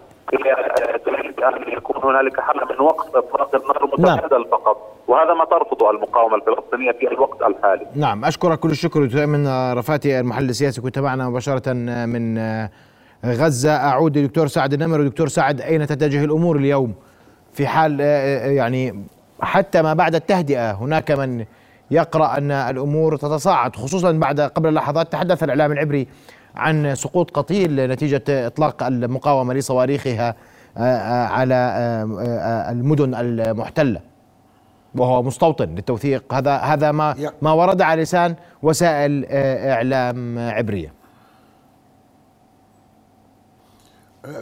ان 1.49 1.73
يكون 1.73 1.97
هنالك 2.05 2.41
حل 2.41 2.61
من 2.71 2.81
وقف 2.81 3.17
اطلاق 3.17 3.55
النار 3.55 3.87
متبادل 3.93 4.41
نعم. 4.41 4.51
فقط، 4.51 4.97
وهذا 5.09 5.35
ما 5.35 5.45
ترفضه 5.45 5.91
المقاومة 5.91 6.37
الفلسطينية 6.37 6.93
في 6.93 7.09
الوقت 7.09 7.43
الحالي. 7.43 7.87
نعم 7.95 8.25
أشكرك 8.25 8.59
كل 8.59 8.71
الشكر 8.71 9.05
دكتور 9.05 9.27
من 9.27 9.73
رفاتي 9.73 10.21
المحلل 10.21 10.51
السياسي 10.51 10.81
كنت 10.81 10.99
معنا 10.99 11.29
مباشرة 11.29 11.73
من 12.07 12.39
غزة 13.25 13.77
أعود 13.77 14.19
لدكتور 14.19 14.47
سعد 14.47 14.73
النمر 14.73 15.03
دكتور 15.03 15.29
سعد 15.29 15.61
أين 15.61 15.87
تتجه 15.87 16.25
الأمور 16.25 16.57
اليوم 16.57 16.95
في 17.53 17.67
حال 17.67 18.01
يعني 18.01 19.05
حتى 19.41 19.83
ما 19.83 19.95
بعد 19.95 20.15
التهدئة 20.15 20.73
هناك 20.73 21.11
من 21.11 21.45
يقرأ 21.91 22.39
أن 22.39 22.51
الأمور 22.51 23.17
تتصاعد 23.17 23.77
خصوصا 23.77 24.13
بعد 24.13 24.41
قبل 24.41 24.75
لحظات 24.75 25.13
تحدث 25.13 25.45
الإعلام 25.45 25.73
العبري 25.73 26.09
عن 26.59 26.95
سقوط 26.95 27.31
قتيل 27.31 27.91
نتيجة 27.91 28.23
إطلاق 28.29 28.83
المقاومة 28.83 29.55
لصواريخها 29.55 30.35
على 31.27 31.55
المدن 32.71 33.15
المحتلة. 33.15 34.01
وهو 34.95 35.23
مستوطن 35.23 35.65
للتوثيق. 35.65 36.35
هذا 36.35 36.57
هذا 36.57 36.93
ما 36.93 37.15
ما 37.43 37.53
ورد 37.53 37.83
على 37.83 38.03
لسان 38.03 38.35
وسائل 38.63 39.27
إعلام 39.31 40.39
عبرية. 40.39 40.93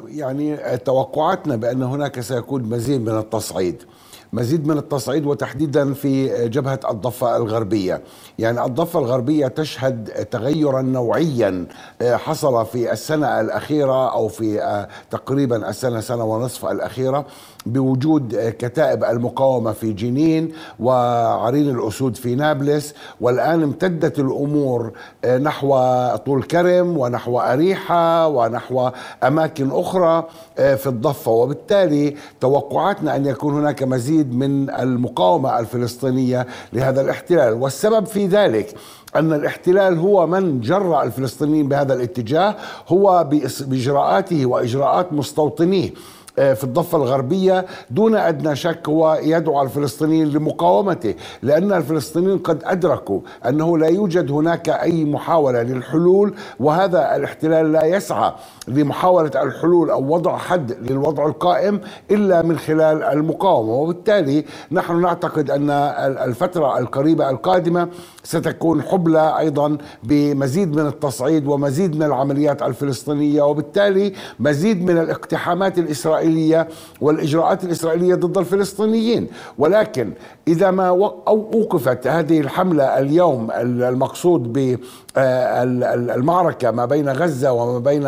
يعني 0.09 0.57
توقعاتنا 0.76 1.57
بأن 1.57 1.83
هناك 1.83 2.20
سيكون 2.20 2.62
مزيد 2.62 3.00
من 3.00 3.18
التصعيد. 3.18 3.83
مزيد 4.32 4.66
من 4.66 4.78
التصعيد 4.78 5.26
وتحديدا 5.26 5.94
في 5.94 6.48
جبهة 6.48 6.80
الضفة 6.90 7.36
الغربية، 7.36 8.02
يعني 8.38 8.64
الضفة 8.64 8.98
الغربية 8.98 9.46
تشهد 9.46 10.26
تغيرا 10.30 10.82
نوعيا 10.82 11.66
حصل 12.02 12.66
في 12.66 12.92
السنة 12.92 13.40
الأخيرة 13.40 14.12
أو 14.12 14.28
في 14.28 14.86
تقريبا 15.10 15.68
السنة 15.68 16.00
سنة 16.00 16.24
ونصف 16.24 16.66
الأخيرة 16.66 17.26
بوجود 17.66 18.54
كتائب 18.58 19.04
المقاومة 19.04 19.72
في 19.72 19.92
جنين 19.92 20.52
وعرين 20.80 21.70
الأسود 21.70 22.16
في 22.16 22.34
نابلس. 22.34 22.94
والآن 23.20 23.62
امتدت 23.62 24.18
الأمور 24.18 24.92
نحو 25.40 25.78
طول 26.16 26.42
كرم 26.42 26.98
ونحو 26.98 27.38
أريحة 27.38 28.28
ونحو 28.28 28.90
أماكن 29.22 29.70
أخرى 29.70 30.24
في 30.56 30.86
الضفة. 30.86 31.30
وبالتالي 31.30 32.16
توقعاتنا 32.40 33.16
أن 33.16 33.26
يكون 33.26 33.54
هناك 33.54 33.82
مزيد 33.82 34.15
من 34.24 34.70
المقاومة 34.70 35.59
الفلسطينية 35.59 36.46
لهذا 36.72 37.00
الاحتلال. 37.00 37.52
والسبب 37.55 38.07
في 38.07 38.26
ذلك 38.26 38.74
أن 39.16 39.33
الاحتلال 39.33 39.98
هو 39.98 40.26
من 40.26 40.61
جرى 40.61 41.02
الفلسطينيين 41.02 41.68
بهذا 41.68 41.94
الاتجاه 41.94 42.57
هو 42.88 43.29
بإجراءاته 43.31 44.46
وإجراءات 44.46 45.12
مستوطنيه. 45.12 45.90
في 46.37 46.64
الضفة 46.64 46.99
الغربية 46.99 47.66
دون 47.90 48.14
أدنى 48.16 48.57
شك 48.57 48.88
هو 48.88 49.18
يدعو 49.22 49.62
الفلسطينيين 49.62 50.29
لمقاومته 50.29 51.14
لأن 51.42 51.72
الفلسطينيين 51.72 52.38
قد 52.38 52.62
أدركوا 52.64 53.20
أنه 53.49 53.79
لا 53.79 53.87
يوجد 53.87 54.31
هناك 54.31 54.68
أي 54.68 55.05
محاولة 55.05 55.62
للحلول 55.62 56.35
وهذا 56.61 57.16
الاحتلال 57.16 57.72
لا 57.72 57.85
يسعى 57.85 58.33
لمحاولة 58.68 59.31
الحلول 59.42 59.90
أو 59.90 60.14
وضع 60.14 60.37
حد 60.37 60.90
للوضع 60.90 61.27
القائم 61.27 61.81
إلا 62.11 62.42
من 62.42 62.59
خلال 62.59 63.03
المقاومة. 63.03 63.72
وبالتالي 63.72 64.44
نحن 64.72 65.01
نعتقد 65.01 65.51
أن 65.51 65.70
الفترة 65.70 66.79
القريبة 66.79 67.31
القادمة 67.31 67.88
ستكون 68.26 68.82
حبلى 68.82 69.38
أيضا 69.38 69.78
بمزيد 70.04 70.76
من 70.76 70.86
التصعيد 70.86 71.46
ومزيد 71.46 71.96
من 71.96 72.02
العمليات 72.02 72.62
الفلسطينية 72.62 73.42
وبالتالي 73.42 74.12
مزيد 74.40 74.82
من 74.82 74.98
الاقتحامات 74.98 75.78
الإسرائيلية 75.78 75.96
الاسرائيليه 75.96 76.68
والإجراءات 77.01 77.64
الإسرائيلية 77.64 78.14
ضد 78.14 78.38
الفلسطينيين. 78.38 79.26
ولكن 79.59 80.12
إذا 80.48 80.70
ما 80.70 80.88
أوقفت 81.28 82.07
هذه 82.07 82.40
الحملة 82.40 82.84
اليوم 82.98 83.51
المقصود 83.51 84.53
ب 84.53 84.78
المعركة 85.18 86.70
ما 86.70 86.84
بين 86.84 87.08
غزة 87.08 87.52
وما 87.52 87.78
بين 87.78 88.06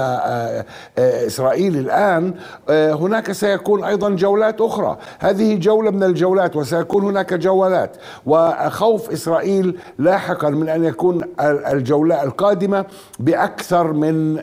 إسرائيل 0.99 1.77
الآن 1.77 2.35
هناك 2.71 3.33
سيكون 3.33 3.85
أيضا 3.85 4.11
جولات 4.11 4.61
أخرى. 4.61 4.97
هذه 5.19 5.57
جولة 5.57 5.91
من 5.91 6.03
الجولات 6.03 6.57
وسيكون 6.57 7.05
هناك 7.05 7.35
جولات. 7.35 7.97
وخوف 8.27 9.11
إسرائيل 9.11 9.79
لاحقا 9.99 10.51
من 10.51 10.69
أن 10.69 10.85
يكون 10.85 11.23
الجولة 11.41 12.23
القادمة 12.23 12.85
بأكثر 13.19 13.93
من 13.93 14.35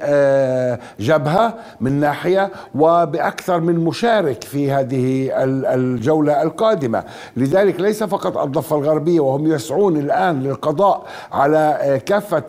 جبهة 0.99 1.53
من 1.81 1.99
ناحية 1.99 2.51
وبأكثر 2.75 3.59
من 3.59 3.75
مشارك 3.75 4.43
في 4.43 4.71
هذه 4.71 5.29
الجولة 5.73 6.41
القادمة. 6.41 7.03
لذلك 7.37 7.79
ليس 7.79 8.03
فقط 8.03 8.37
الضفة 8.37 8.75
الغربية 8.75 9.19
وهم 9.19 9.47
يسعون 9.47 9.97
الآن 9.97 10.43
للقضاء 10.43 11.05
على 11.31 11.99
كافة 12.05 12.43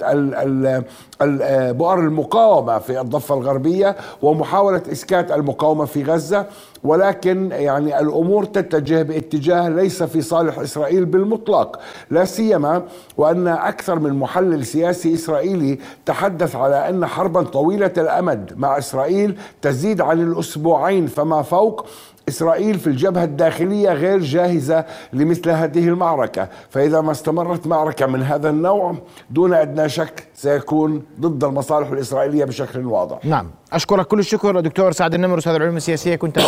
بؤر 1.73 1.99
المقاومة 1.99 2.79
في 2.79 3.01
الضفة 3.01 3.35
الغربية 3.35 3.97
ومحاولة 4.23 4.83
إسكات 4.93 5.33
المقاومة 5.33 5.85
في 5.85 6.03
غزة 6.05 6.47
ولكن 6.85 7.51
يعني 7.53 8.01
الأمور 8.01 8.45
تتجه 8.45 9.03
باتجاه 9.03 9.69
ليس 9.69 10.03
في 10.03 10.23
صالح 10.23 10.59
إسرائيل 10.59 11.05
بالمطلق 11.05 11.79
لا 12.11 12.25
سيما 12.25 12.83
وأن 13.17 13.49
أكثر 13.49 13.99
من 13.99 14.13
محلل 14.19 14.67
سياسي 14.67 15.15
إسرائيلي 15.15 15.79
تحدث 16.07 16.57
على 16.57 16.89
أن 16.89 17.07
حربا 17.07 17.43
طويلة 17.43 17.93
الأمد 17.99 18.53
مع 18.57 18.79
إسرائيل 18.79 19.39
تزيد 19.63 20.01
عن 20.01 20.21
الأسبوعين 20.23 21.07
فما 21.07 21.43
فوق 21.43 21.87
إسرائيل 22.29 22.79
في 22.79 22.87
الجبهة 22.87 23.25
الداخلية 23.25 23.91
غير 23.91 24.19
جاهزة 24.19 24.85
لمثل 25.13 25.51
هذه 25.51 25.89
المعركة. 25.89 26.49
فإذا 26.71 27.01
ما 27.01 27.13
استمرت 27.13 27.67
معركة 27.67 28.07
من 28.07 28.23
هذا 28.23 28.51
النوع 28.51 28.95
دون 29.31 29.55
أدنى 29.55 29.89
شك 29.89 30.29
سيكون 30.35 31.03
ضد 31.21 31.45
المصالح 31.45 31.89
الإسرائيلية 31.89 32.45
بشكل 32.45 32.87
واضح. 32.87 33.25
نعم. 33.25 33.51
أشكرك 33.73 34.07
كل 34.07 34.19
الشكر 34.19 34.61
دكتور 34.61 34.93
سعد 34.93 35.15
النمر 35.15 35.39
أستاذ 35.39 35.55
العلوم 35.55 35.77
السياسية. 35.77 36.17
كنت 36.17 36.41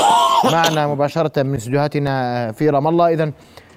معنا 0.53 0.87
مباشرة 0.87 1.43
من 1.43 1.55
استديوهاتنا 1.55 2.53
في 2.53 2.71
رام 2.71 2.87
الله. 2.87 3.13
إذا 3.13 3.33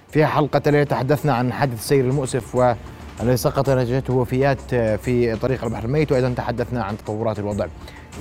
في 0.09 0.25
حلقة 0.25 0.61
الليلة 0.67 0.83
تحدثنا 0.83 1.33
عن 1.33 1.53
حادث 1.53 1.79
السير 1.79 2.05
المؤسف 2.05 2.55
و 2.55 2.73
الذي 3.21 3.37
سقط 3.37 3.69
نتيجته 3.69 4.13
وفيات 4.13 4.75
في 4.75 5.35
طريق 5.35 5.63
البحر 5.63 5.85
الميت. 5.85 6.11
وأيضا 6.11 6.33
تحدثنا 6.37 6.83
عن 6.83 6.97
تطورات 6.97 7.39
الوضع 7.39 7.65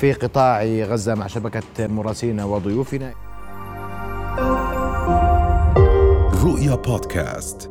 في 0.01 0.12
قطاع 0.12 0.64
غزة 0.64 1.14
مع 1.14 1.26
شبكة 1.26 1.62
مراسينا 1.78 2.45
وضيوفنا. 2.45 3.12
رؤيا 6.61 6.74
بودكاست 6.74 7.70